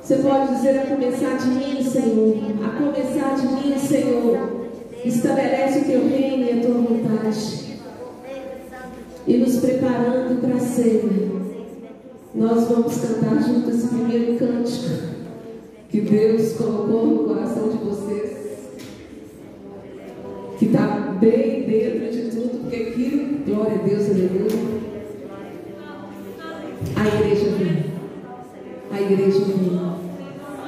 Você 0.00 0.16
pode 0.16 0.54
dizer 0.54 0.78
a 0.78 0.86
começar 0.86 1.36
de 1.38 1.48
mim, 1.48 1.82
Senhor, 1.82 2.36
a 2.62 2.68
começar 2.78 3.34
de 3.36 3.46
mim, 3.46 3.78
Senhor. 3.78 4.66
Estabelece 5.04 5.80
o 5.80 5.84
teu 5.84 6.08
reino 6.08 6.44
e 6.44 6.52
a 6.52 6.62
tua 6.62 6.74
vontade. 6.74 7.78
E 9.26 9.36
nos 9.38 9.56
preparando 9.56 10.40
para 10.40 10.56
a 10.56 10.60
ceia. 10.60 11.02
Nós 12.34 12.68
vamos 12.68 12.96
cantar 12.98 13.42
juntos 13.42 13.76
esse 13.76 13.88
primeiro 13.88 14.36
cântico 14.38 15.14
que 15.88 16.00
Deus 16.00 16.52
colocou 16.54 17.06
no 17.06 17.24
coração 17.24 17.68
de 17.68 17.78
vocês. 17.78 18.32
Que 20.58 20.66
está 20.66 21.16
bem 21.20 21.62
dentro 21.62 22.10
de 22.10 22.23
tudo, 22.74 22.84
porque 22.84 22.90
aqui, 22.90 23.42
glória 23.46 23.74
a 23.74 23.86
Deus, 23.86 24.10
aleluia. 24.10 24.74
A 26.96 27.06
igreja 27.06 27.50
vem. 27.58 27.84
A 28.90 29.00
igreja 29.00 29.40
vem. 29.40 29.80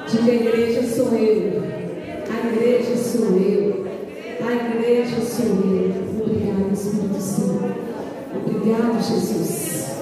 Diga 0.09 0.31
a 0.31 0.35
igreja 0.35 0.83
sou 0.83 1.09
eu. 1.17 1.63
A 2.31 2.37
igreja 2.47 2.97
sou 2.97 3.37
eu. 3.37 3.87
A 4.41 4.53
igreja 4.53 5.21
sou 5.21 5.47
eu. 5.47 5.93
Obrigado, 6.21 6.73
Espírito 6.73 7.21
Santo. 7.21 7.75
Obrigado, 8.35 9.03
Jesus. 9.03 9.97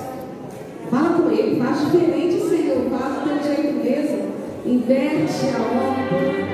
Fala 0.90 1.22
com 1.22 1.30
ele, 1.30 1.58
faz 1.58 1.80
diferente, 1.80 2.48
Senhor. 2.48 2.90
Faz 2.90 3.14
do 3.14 3.24
teu 3.24 3.38
jeito 3.54 3.84
mesmo. 3.84 4.18
Inverte 4.66 5.46
a 5.54 5.62
obra. 5.62 6.44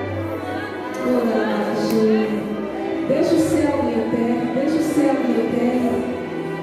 Deixa 3.11 3.34
o 3.34 3.40
céu 3.40 3.74
e 3.88 3.94
a 3.94 4.04
terra. 4.08 4.54
Deixa 4.54 4.76
o 4.76 4.82
céu 4.82 5.16
e 5.18 5.34
a 5.34 5.44
terra. 5.58 5.94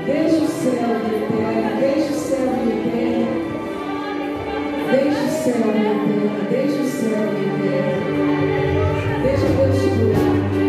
Deixa 0.05 0.37
o 0.37 0.47
céu 0.47 0.71
e 0.71 1.11
a 1.11 1.27
terra. 1.27 1.75
Deixa 1.77 2.07
o 2.07 2.15
céu 2.15 2.47
e 2.47 2.71
a 2.71 2.79
terra. 2.87 3.35
Deixa 4.91 5.19
o 5.19 5.29
céu 5.29 5.67
e 5.67 5.83
a 5.83 5.95
terra. 6.07 6.47
Deixa 6.49 6.79
o 6.79 6.87
céu 6.87 7.19
e 7.19 7.43
a 7.43 7.55
terra. 7.63 7.97
Deixa 9.23 9.47
Deus 9.57 9.75
te 9.75 9.89
curar. 9.99 10.66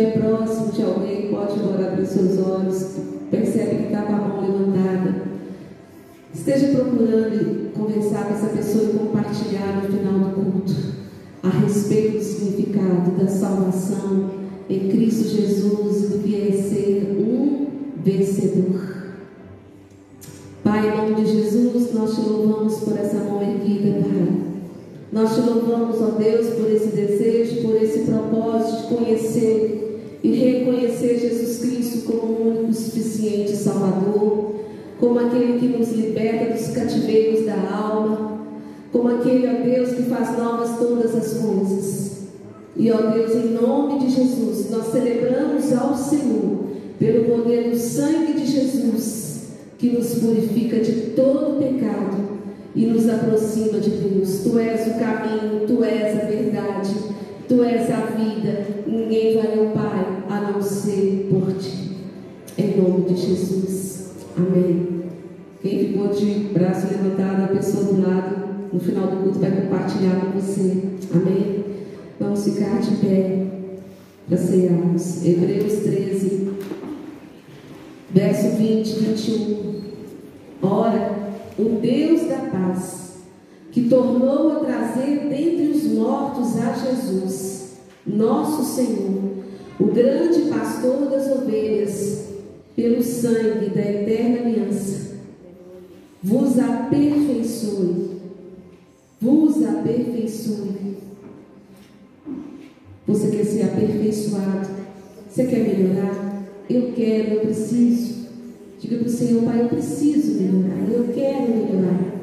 Estiver 0.00 0.18
próximo 0.18 0.72
de 0.72 0.82
alguém 0.82 1.30
pode 1.30 1.60
agora 1.60 1.92
abrir 1.92 2.06
seus 2.06 2.38
olhos. 2.38 2.96
Percebe 3.30 3.76
que 3.76 3.82
está 3.84 4.02
com 4.02 4.14
a 4.14 4.16
mão 4.16 4.40
levantada. 4.40 5.22
Esteja 6.34 6.68
procurando 6.68 7.72
conversar 7.72 8.26
com 8.26 8.34
essa 8.34 8.46
pessoa 8.48 8.84
e 8.84 8.98
compartilhar 8.98 9.82
no 9.82 9.96
final 9.96 10.30
do 10.30 10.34
culto 10.34 10.74
a 11.42 11.48
respeito 11.48 12.18
do 12.18 12.24
significado 12.24 13.10
da 13.12 13.28
salvação 13.28 14.30
em 14.68 14.88
Cristo 14.88 15.28
Jesus, 15.28 16.10
do 16.10 16.18
que 16.18 16.48
é 16.48 16.52
ser 16.52 17.16
um 17.18 17.66
vencedor. 18.04 18.80
Pai, 20.62 20.88
em 20.88 20.96
nome 20.96 21.24
de 21.24 21.32
Jesus, 21.32 21.92
nós 21.94 22.14
te 22.14 22.20
louvamos 22.20 22.78
por 22.80 22.96
essa 22.96 23.18
mão 23.18 23.42
erguida, 23.42 24.00
Pai. 24.00 24.50
Nós 25.12 25.34
te 25.34 25.40
louvamos, 25.40 26.00
ó 26.00 26.10
Deus, 26.18 26.50
por 26.50 26.70
esse 26.70 26.94
desejo, 26.94 27.62
por 27.62 27.74
esse 27.82 28.00
propósito 28.00 28.82
de 28.82 28.94
conhecer 28.94 29.74
e 29.74 29.79
reconhecer 30.70 31.18
Jesus 31.18 31.58
Cristo 31.58 32.06
como 32.06 32.32
o 32.32 32.48
único 32.48 32.72
suficiente 32.72 33.56
Salvador, 33.56 34.54
como 34.98 35.18
aquele 35.18 35.58
que 35.58 35.66
nos 35.68 35.90
liberta 35.92 36.52
dos 36.52 36.68
cativeiros 36.68 37.46
da 37.46 37.70
alma, 37.70 38.40
como 38.92 39.08
aquele, 39.08 39.46
ó 39.48 39.64
Deus, 39.64 39.90
que 39.90 40.02
faz 40.02 40.36
novas 40.38 40.78
todas 40.78 41.14
as 41.14 41.34
coisas. 41.34 42.10
E, 42.76 42.90
ó 42.90 42.96
Deus, 42.96 43.32
em 43.34 43.50
nome 43.50 44.00
de 44.00 44.10
Jesus, 44.10 44.70
nós 44.70 44.86
celebramos 44.86 45.72
ao 45.72 45.94
Senhor, 45.94 46.70
pelo 46.98 47.24
poder 47.24 47.70
do 47.70 47.78
sangue 47.78 48.34
de 48.34 48.46
Jesus, 48.46 49.48
que 49.78 49.90
nos 49.90 50.14
purifica 50.16 50.78
de 50.80 50.92
todo 51.16 51.58
pecado 51.58 52.28
e 52.74 52.86
nos 52.86 53.08
aproxima 53.08 53.78
de 53.78 53.90
Deus. 53.90 54.40
Tu 54.40 54.58
és 54.58 54.86
o 54.86 54.98
caminho, 54.98 55.66
tu 55.66 55.82
és 55.82 56.20
a 56.20 56.24
verdade, 56.26 56.94
tu 57.48 57.64
és 57.64 57.90
a 57.90 58.00
vida. 58.16 58.66
Ninguém 58.86 59.34
vai 59.34 59.58
ao 59.58 59.72
Pai 59.72 60.19
a 60.30 60.52
não 60.52 60.62
ser 60.62 61.28
por 61.28 61.52
ti. 61.54 61.96
Em 62.56 62.80
nome 62.80 63.08
de 63.08 63.16
Jesus. 63.16 64.10
Amém. 64.36 65.00
Quem 65.60 65.78
ficou 65.78 66.08
de 66.08 66.50
braço 66.54 66.86
levantado, 66.86 67.44
a 67.44 67.48
pessoa 67.48 67.84
do 67.84 68.00
lado 68.00 68.70
no 68.72 68.78
final 68.78 69.08
do 69.08 69.24
culto 69.24 69.40
vai 69.40 69.50
compartilhar 69.50 70.20
com 70.20 70.40
você. 70.40 70.82
Amém? 71.12 71.64
Vamos 72.18 72.44
ficar 72.44 72.80
de 72.80 72.96
pé 72.96 73.46
para 74.28 74.38
cearmos. 74.38 75.24
Hebreus 75.24 75.80
13, 75.80 76.48
verso 78.14 78.56
20, 78.56 78.88
21. 78.88 79.80
Ora, 80.62 81.18
o 81.58 81.80
Deus 81.80 82.28
da 82.28 82.36
paz, 82.36 83.18
que 83.72 83.88
tornou 83.88 84.52
a 84.52 84.60
trazer 84.60 85.28
dentre 85.28 85.72
os 85.74 85.84
mortos 85.92 86.56
a 86.58 86.72
Jesus, 86.72 87.78
nosso 88.06 88.62
Senhor, 88.64 89.29
o 89.80 89.86
grande 89.86 90.50
pastor 90.50 91.08
das 91.10 91.30
ovelhas, 91.30 92.28
pelo 92.76 93.02
sangue 93.02 93.70
da 93.70 93.80
eterna 93.80 94.40
aliança, 94.40 95.16
vos 96.22 96.58
aperfeiçoe 96.58 98.10
vos 99.20 99.62
aperfeiçoe. 99.62 100.96
Você 103.06 103.30
quer 103.30 103.44
ser 103.44 103.62
aperfeiçoado? 103.64 104.68
Você 105.28 105.44
quer 105.44 105.58
melhorar? 105.58 106.42
Eu 106.68 106.92
quero, 106.92 107.34
eu 107.34 107.40
preciso. 107.40 108.20
Diga 108.78 108.96
para 108.96 109.06
o 109.06 109.10
Senhor, 109.10 109.42
Pai, 109.42 109.60
eu 109.60 109.68
preciso 109.68 110.40
melhorar, 110.40 110.90
eu 110.90 111.12
quero 111.12 111.50
melhorar. 111.50 112.14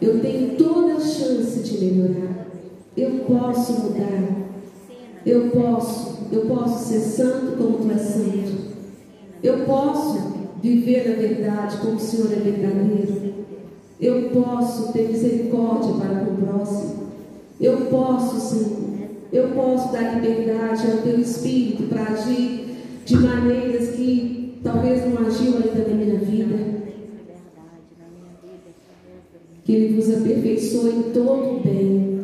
Eu 0.00 0.20
tenho 0.20 0.56
toda 0.56 0.94
a 0.94 1.00
chance 1.00 1.60
de 1.60 1.84
melhorar. 1.84 2.48
Eu 2.96 3.10
posso 3.20 3.72
mudar. 3.80 4.48
Eu 5.24 5.50
posso, 5.50 6.21
eu 6.32 6.46
posso 6.46 6.88
ser 6.88 7.00
santo 7.00 7.56
como 7.58 7.78
tu 7.78 7.90
és 7.90 8.00
santo. 8.00 8.72
Eu 9.42 9.66
posso 9.66 10.32
viver 10.62 11.12
a 11.12 11.20
verdade 11.20 11.76
como 11.78 11.96
o 11.96 12.00
Senhor 12.00 12.32
é 12.32 12.36
verdadeiro. 12.36 13.34
Eu 14.00 14.30
posso 14.30 14.92
ter 14.92 15.08
misericórdia 15.08 15.92
para 15.94 16.22
o 16.22 16.36
próximo. 16.36 17.08
Eu 17.60 17.76
posso, 17.86 18.40
Senhor. 18.40 18.82
Eu 19.30 19.48
posso 19.50 19.92
dar 19.92 20.20
liberdade 20.20 20.90
ao 20.90 20.98
teu 20.98 21.20
espírito 21.20 21.84
para 21.84 22.02
agir 22.02 22.76
de 23.04 23.16
maneiras 23.16 23.90
que 23.90 24.58
talvez 24.62 25.02
não 25.06 25.26
agiu 25.26 25.56
ainda 25.56 25.88
na 25.88 25.94
minha 25.94 26.18
vida. 26.18 26.56
Que 29.64 29.72
Ele 29.72 29.94
vos 29.94 30.10
aperfeiçoe 30.10 30.90
em 30.90 31.02
todo 31.12 31.56
o 31.56 31.60
bem, 31.60 32.21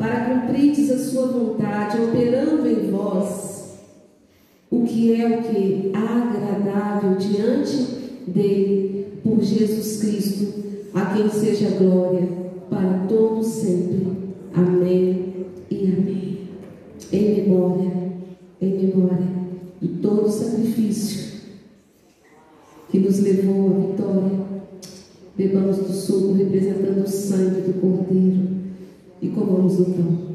para 0.00 0.24
cumprirdes 0.24 0.90
a 0.90 0.98
sua 0.98 1.26
vontade, 1.26 1.98
operando 2.00 2.66
em 2.66 2.90
vós 2.90 3.74
o 4.70 4.82
que 4.84 5.20
é 5.20 5.26
o 5.26 5.42
que 5.42 5.92
agradável 5.94 7.16
diante 7.16 7.76
dele 8.26 9.18
por 9.22 9.42
Jesus 9.42 10.00
Cristo 10.00 10.54
a 10.94 11.14
quem 11.14 11.28
seja 11.28 11.76
glória 11.76 12.26
para 12.70 13.06
todos 13.10 13.46
sempre. 13.46 14.06
Amém 14.54 15.46
e 15.70 15.76
amém. 15.84 16.38
Em 17.12 17.42
memória, 17.42 17.92
em 18.62 18.86
memória 18.86 19.28
de 19.82 19.88
todo 20.00 20.28
o 20.28 20.30
sacrifício 20.30 21.40
que 22.90 23.00
nos 23.00 23.20
levou 23.20 23.66
à 23.66 23.86
vitória, 23.86 24.40
bebamos 25.36 25.76
do 25.76 25.92
suco 25.92 26.32
representando 26.32 27.04
o 27.04 27.08
sangue 27.08 27.60
do 27.60 27.80
Cordeiro 27.80 28.59
e 29.22 29.28
comamos 29.28 29.78
o 29.80 29.84
pão. 29.84 30.30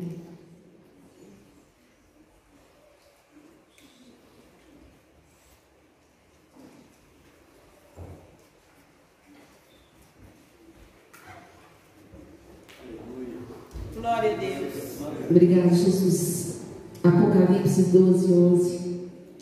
Obrigado, 15.30 15.76
Jesus. 15.76 16.62
Apocalipse 17.04 17.84
12, 17.84 18.34
11. 18.34 18.80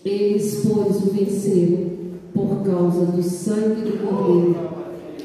Eles, 0.06 0.62
pois, 0.66 0.98
o 0.98 1.12
venceram 1.12 1.92
por 2.34 2.64
causa 2.64 3.06
do 3.06 3.22
sangue 3.22 3.82
do 3.82 4.08
Cordeiro. 4.08 4.70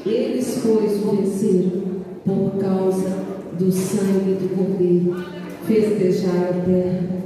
Eles, 0.05 0.61
pois, 0.61 1.03
o 1.03 1.15
venceram 1.15 1.81
por 2.25 2.59
causa 2.59 3.38
do 3.59 3.71
sangue 3.71 4.37
do 4.39 4.55
Cordeiro. 4.55 5.23
Festejar 5.67 6.49
a 6.49 6.65
terra. 6.65 7.19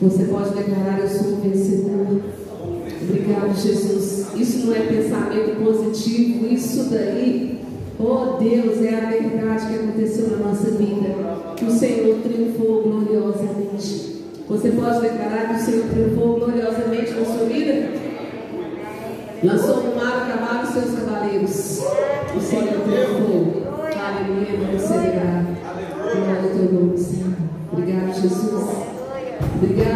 Você 0.00 0.24
pode 0.24 0.54
declarar: 0.54 1.00
Eu 1.00 1.08
sou 1.08 1.32
um 1.32 1.40
vencedor. 1.40 2.20
Obrigado, 3.02 3.60
Jesus. 3.60 4.28
Isso 4.36 4.66
não 4.66 4.74
é 4.76 4.80
pensamento 4.80 5.64
positivo, 5.64 6.46
isso 6.46 6.84
daí 6.84 7.52
Oh 8.04 8.36
Deus, 8.36 8.82
é 8.82 8.94
a 8.94 9.10
verdade 9.10 9.66
que 9.68 9.74
aconteceu 9.76 10.30
na 10.30 10.48
nossa 10.48 10.70
vida. 10.72 11.14
Que 11.56 11.64
o 11.64 11.70
Senhor 11.70 12.18
triunfou 12.20 12.82
gloriosamente. 12.82 14.24
Você 14.48 14.70
pode 14.70 15.00
declarar 15.02 15.48
que 15.48 15.54
o 15.54 15.64
Senhor 15.64 15.84
triunfou 15.88 16.40
gloriosamente 16.40 17.12
na 17.12 17.24
sua 17.24 17.46
vida? 17.46 17.90
Lançou 19.44 19.84
no 19.84 19.94
mar 19.94 20.24
o 20.24 20.32
cavalo 20.32 20.68
e 20.68 20.72
seus 20.72 20.98
cavaleiros. 20.98 21.80
O 22.36 22.40
Senhor 22.40 22.80
triunfou. 22.82 23.51
Aleluia, 24.14 24.58
vamos 24.60 24.82
celebrar. 24.82 25.46
Glória 26.12 26.42
ao 26.42 26.48
teu 26.50 26.72
nome, 26.72 26.98
Senhor. 26.98 27.32
Obrigado, 27.72 28.12
Jesus. 28.12 28.64
Obrigado, 29.54 29.91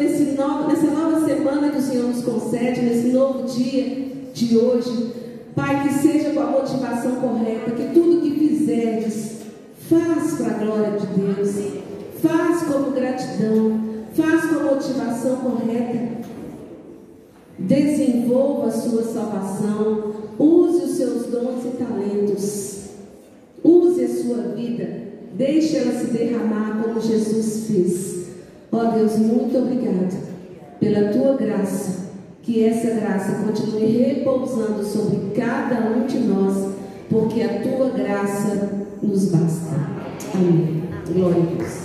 Nesse 0.00 0.32
novo, 0.32 0.68
nessa 0.68 0.86
nova 0.88 1.24
semana 1.24 1.70
que 1.70 1.78
o 1.78 1.82
Senhor 1.82 2.08
nos 2.08 2.24
concede, 2.24 2.82
nesse 2.82 3.08
novo 3.08 3.44
dia 3.44 4.08
de 4.32 4.56
hoje. 4.58 5.12
Pai, 5.54 5.86
que 5.86 5.94
seja 5.94 6.30
com 6.30 6.40
a 6.40 6.46
motivação 6.46 7.16
correta, 7.16 7.70
que 7.70 7.94
tudo 7.94 8.20
que 8.20 8.30
fizeres, 8.32 9.36
faz 9.88 10.34
para 10.34 10.56
a 10.56 10.58
glória 10.58 10.98
de 10.98 11.06
Deus, 11.06 11.54
faz 12.20 12.62
como 12.62 12.90
gratidão, 12.90 13.80
faz 14.14 14.46
com 14.46 14.58
a 14.58 14.74
motivação 14.74 15.36
correta. 15.36 16.24
Desenvolva 17.56 18.66
a 18.66 18.72
sua 18.72 19.04
salvação, 19.04 20.12
use 20.38 20.84
os 20.84 20.96
seus 20.96 21.26
dons 21.26 21.64
e 21.66 21.76
talentos, 21.76 22.88
use 23.62 24.04
a 24.04 24.08
sua 24.08 24.42
vida, 24.56 24.88
deixe 25.34 25.76
ela 25.76 25.92
se 25.92 26.06
derramar 26.06 26.82
como 26.82 27.00
Jesus 27.00 27.68
fez. 27.68 28.23
Ó 28.74 28.76
oh, 28.76 28.90
Deus, 28.90 29.16
muito 29.18 29.56
obrigado 29.56 30.18
pela 30.80 31.12
tua 31.12 31.36
graça. 31.36 32.06
Que 32.42 32.64
essa 32.64 32.90
graça 33.00 33.44
continue 33.44 33.98
repousando 33.98 34.84
sobre 34.84 35.30
cada 35.32 35.76
um 35.96 36.06
de 36.06 36.18
nós, 36.18 36.74
porque 37.08 37.40
a 37.40 37.62
tua 37.62 37.90
graça 37.90 38.86
nos 39.00 39.26
basta. 39.26 39.76
Amém. 40.34 40.82
Glória 41.06 41.40
a 41.40 41.56
Deus. 41.56 41.83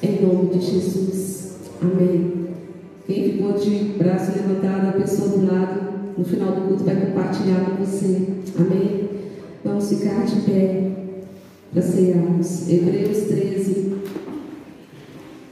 Em 0.00 0.22
nome 0.24 0.50
de 0.50 0.60
Jesus. 0.60 1.56
Amém. 1.82 2.46
Quem 3.04 3.32
ficou 3.32 3.54
de 3.54 3.94
braço 3.98 4.30
levantado, 4.30 4.90
a 4.90 4.92
pessoa 4.92 5.30
do 5.30 5.44
lado, 5.44 5.80
no 6.16 6.24
final 6.24 6.52
do 6.52 6.68
culto 6.68 6.84
vai 6.84 6.94
compartilhar 6.94 7.64
com 7.64 7.84
você. 7.84 8.28
Amém. 8.56 9.08
Vamos 9.64 9.88
ficar 9.88 10.24
de 10.24 10.40
pé 10.42 10.92
para 11.72 11.82
cearmos. 11.82 12.68
Hebreus 12.68 13.24
13, 13.24 13.94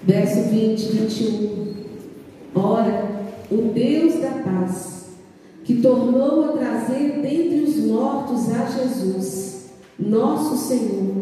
verso 0.05 0.43
20, 0.49 0.81
21. 0.93 1.75
Ora, 2.55 3.05
o 3.51 3.73
Deus 3.75 4.21
da 4.21 4.31
paz, 4.45 5.07
que 5.65 5.81
tornou 5.81 6.45
a 6.45 6.49
trazer 6.59 7.21
dentre 7.21 7.65
os 7.67 7.79
mortos 7.79 8.49
a 8.53 8.65
Jesus, 8.67 9.71
nosso 9.99 10.57
Senhor, 10.57 11.15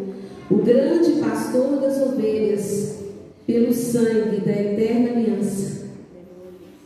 o 0.50 0.56
grande 0.56 1.12
pastor 1.20 1.80
das 1.80 2.02
ovelhas, 2.02 3.03
pelo 3.46 3.72
sangue 3.72 4.40
da 4.40 4.52
eterna 4.52 5.10
aliança, 5.10 5.84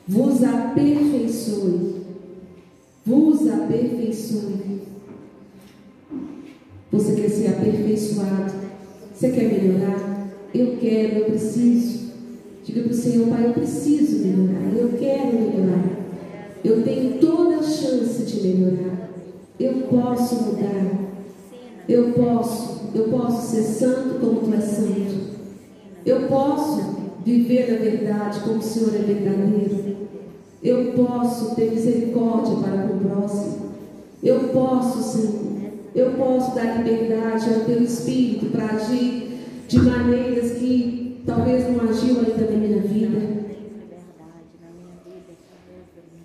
vos 0.06 0.42
aperfeiçoe, 0.42 2.02
vos 3.04 3.48
aperfeiçoe. 3.48 4.58
Você 6.90 7.14
quer 7.14 7.28
ser 7.28 7.48
aperfeiçoado? 7.48 8.52
Você 9.14 9.30
quer 9.30 9.52
melhorar? 9.52 10.30
Eu 10.54 10.76
quero, 10.78 11.18
eu 11.18 11.24
preciso. 11.26 12.08
Diga 12.64 12.82
para 12.82 12.92
o 12.92 12.94
Senhor, 12.94 13.28
Pai, 13.28 13.46
eu 13.46 13.52
preciso 13.52 14.26
melhorar, 14.26 14.76
eu 14.76 14.88
quero 14.98 15.32
melhorar. 15.34 15.98
Eu 16.64 16.82
tenho 16.82 17.18
toda 17.18 17.56
a 17.56 17.62
chance 17.62 18.22
de 18.24 18.46
melhorar. 18.46 19.10
Eu 19.60 19.74
posso 19.88 20.34
mudar. 20.42 21.08
Eu 21.88 22.12
posso, 22.12 22.90
eu 22.94 23.04
posso 23.04 23.50
ser 23.50 23.62
santo 23.62 24.20
como 24.20 24.40
tu 24.40 24.54
és 24.54 24.64
santo. 24.64 25.37
Eu 26.08 26.22
posso 26.22 26.80
viver 27.22 27.70
na 27.70 27.78
verdade 27.80 28.40
como 28.40 28.60
o 28.60 28.62
Senhor 28.62 28.94
é 28.94 28.98
verdadeiro. 28.98 29.98
Eu 30.62 30.92
posso 30.92 31.54
ter 31.54 31.70
misericórdia 31.70 32.56
para 32.56 32.86
o 32.86 32.98
próximo. 32.98 33.68
Eu 34.22 34.40
posso, 34.48 35.02
Senhor. 35.02 35.70
Eu 35.94 36.12
posso 36.12 36.54
dar 36.54 36.78
liberdade 36.78 37.52
ao 37.52 37.60
teu 37.66 37.82
espírito 37.82 38.46
para 38.46 38.76
agir 38.76 39.38
de 39.68 39.78
maneiras 39.80 40.52
que 40.52 41.20
talvez 41.26 41.68
não 41.70 41.90
agiu 41.90 42.20
ainda 42.20 42.52
na 42.52 42.56
minha 42.56 42.80
vida. 42.80 43.20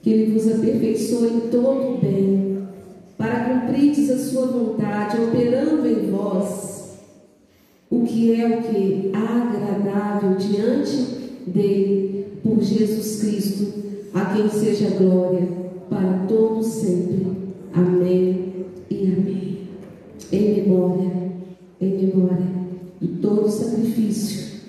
Que 0.01 0.09
Ele 0.09 0.31
vos 0.31 0.49
aperfeiçoe 0.49 1.27
em 1.27 1.39
todo 1.49 1.95
o 1.95 1.97
bem, 1.97 2.67
para 3.17 3.49
cumprirdes 3.49 4.09
a 4.09 4.17
sua 4.17 4.45
vontade, 4.45 5.21
operando 5.21 5.85
em 5.85 6.09
vós 6.09 6.72
o 7.93 8.03
que 8.07 8.41
é 8.41 8.47
o 8.47 8.63
que 8.63 9.11
agradável 9.13 10.35
diante 10.35 10.97
dele, 11.45 12.25
por 12.41 12.59
Jesus 12.59 13.21
Cristo, 13.21 13.73
a 14.15 14.33
quem 14.33 14.49
seja 14.49 14.89
glória 14.97 15.47
para 15.87 16.25
todos 16.27 16.65
sempre. 16.65 17.27
Amém 17.71 18.65
e 18.89 19.05
amém. 19.05 19.57
Em 20.31 20.61
memória, 20.61 21.11
em 21.79 22.07
memória 22.07 22.47
de 22.99 23.07
todo 23.19 23.45
o 23.45 23.51
sacrifício 23.51 24.61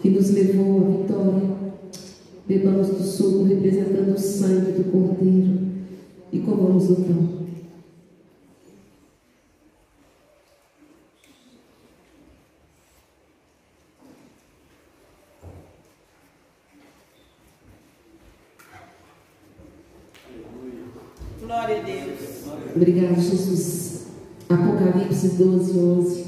que 0.00 0.08
nos 0.08 0.30
levou 0.30 0.78
à 0.78 1.02
vitória. 1.02 1.54
Bebamos 2.48 2.88
do 2.88 3.02
suco 3.02 3.44
representando 3.44 4.14
o 4.14 4.18
sangue 4.18 4.72
do 4.72 4.90
Cordeiro 4.90 5.58
e 6.32 6.38
comamos 6.38 6.90
o 6.90 6.96
pão. 6.96 7.44
Glória 21.46 21.78
a 21.78 21.82
Deus. 21.82 22.64
Obrigado, 22.86 23.18
Jesus. 23.18 24.08
Apocalipse 24.46 25.28
12, 25.38 25.78
11. 25.78 26.24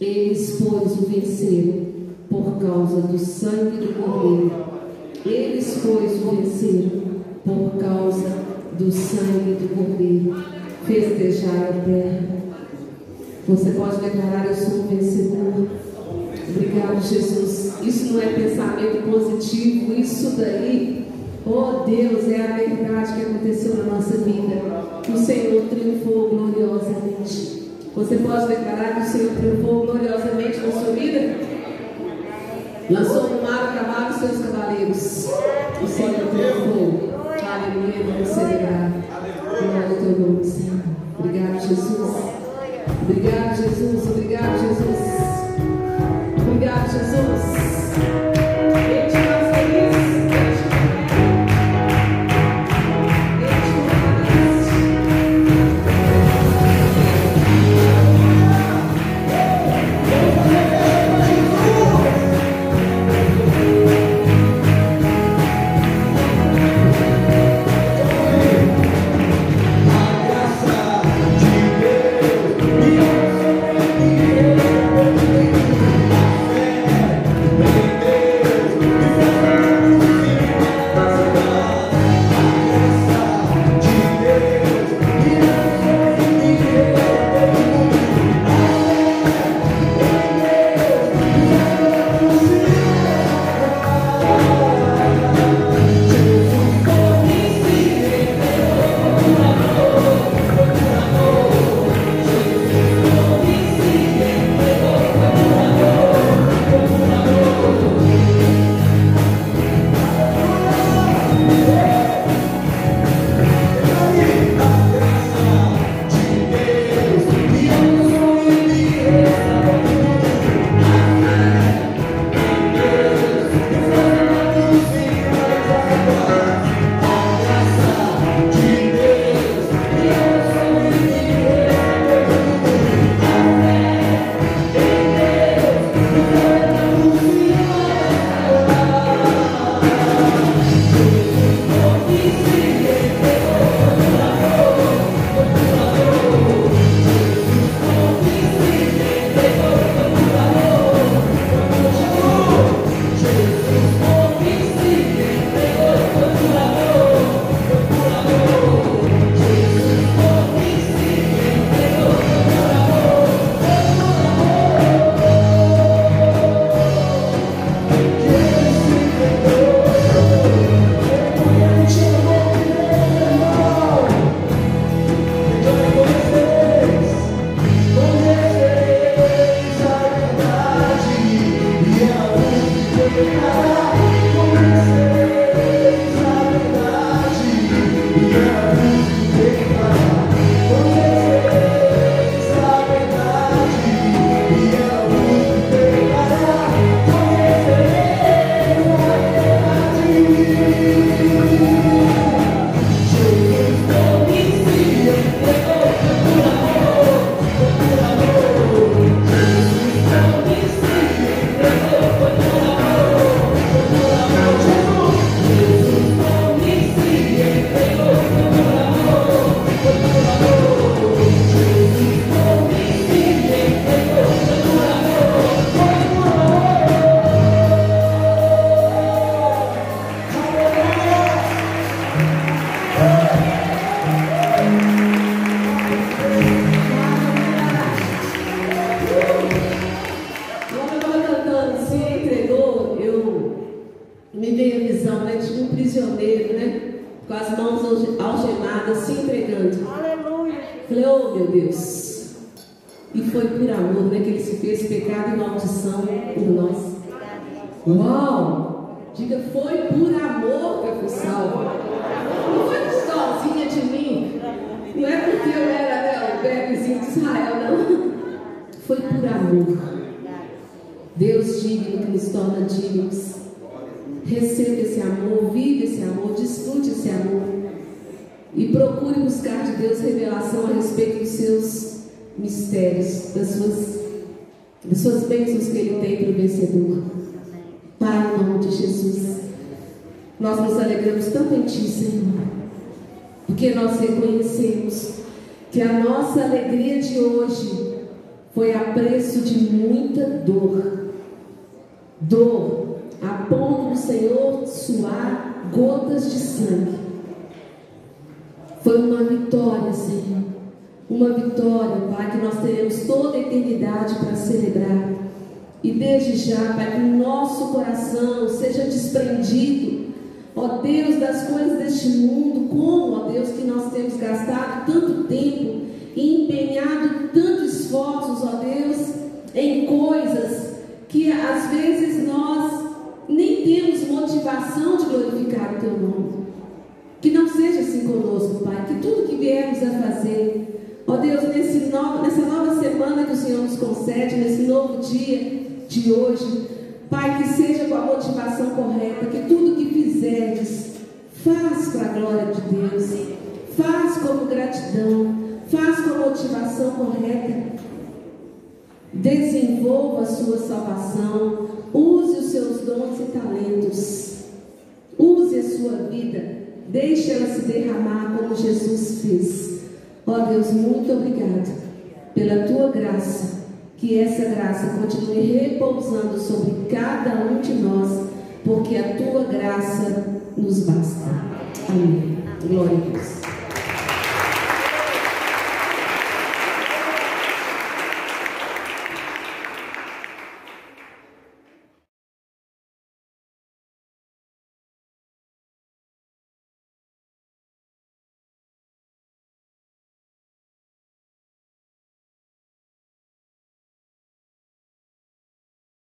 Eles, 0.00 0.56
pois, 0.58 0.92
o 0.92 1.06
venceram 1.06 1.86
por 2.30 2.58
causa 2.58 3.02
do 3.02 3.18
sangue 3.18 3.76
do 3.76 4.02
Cordeiro. 4.02 4.52
Eles, 5.26 5.80
pois, 5.82 6.12
o 6.12 6.30
venceram 6.34 7.02
por 7.44 7.78
causa 7.78 8.26
do 8.78 8.90
sangue 8.90 9.58
do 9.60 9.68
Cordeiro. 9.76 10.42
Festejar 10.86 11.62
a 11.62 11.84
terra. 11.84 12.42
Você 13.46 13.70
pode 13.72 14.00
declarar: 14.00 14.46
Eu 14.46 14.54
sou 14.54 14.78
um 14.78 14.86
vencedor. 14.86 15.68
Obrigado, 16.48 17.06
Jesus. 17.06 17.74
Isso 17.82 18.14
não 18.14 18.22
é 18.22 18.28
pensamento 18.28 19.10
positivo, 19.10 19.92
isso 19.92 20.36
daí, 20.38 21.04
oh 21.46 21.84
Deus, 21.84 22.28
é 22.28 22.40
a 22.40 22.56
verdade 22.56 23.12
que 23.14 23.22
aconteceu 23.22 23.76
na 23.76 23.94
nossa 23.94 24.16
vida. 24.18 24.62
O 25.08 25.18
Senhor 25.18 25.64
triunfou 25.68 26.28
gloriosamente. 26.30 27.62
Você 27.94 28.16
pode 28.16 28.46
declarar 28.46 28.94
que 28.94 29.00
o 29.00 29.10
Senhor 29.10 29.32
triunfou 29.36 29.86
gloriosamente 29.86 30.58
na 30.58 30.72
sua 30.72 30.92
vida? 30.92 31.36
Lançou 32.90 33.30
no 33.30 33.42
mar 33.42 33.70
o 33.70 33.78
cavalo 33.78 34.18
seus 34.18 34.46
cavaleiros. 34.46 35.28
O 35.82 35.86
Senhor 35.86 36.28
triunfou. 36.28 37.12
Aleluia, 37.44 38.04
vamos 38.04 38.28
celebrar. 38.28 38.92
Glória 39.60 39.96
teu 39.96 40.18
nome, 40.18 40.44
Senhor. 40.44 40.80
Obrigado, 41.18 41.60
Jesus. 41.60 42.16
Obrigado, 43.02 43.56
Jesus. 43.56 44.10
Obrigado, 44.10 44.58
Jesus. 44.60 44.98
Obrigado, 46.40 46.90
Jesus. 46.90 48.31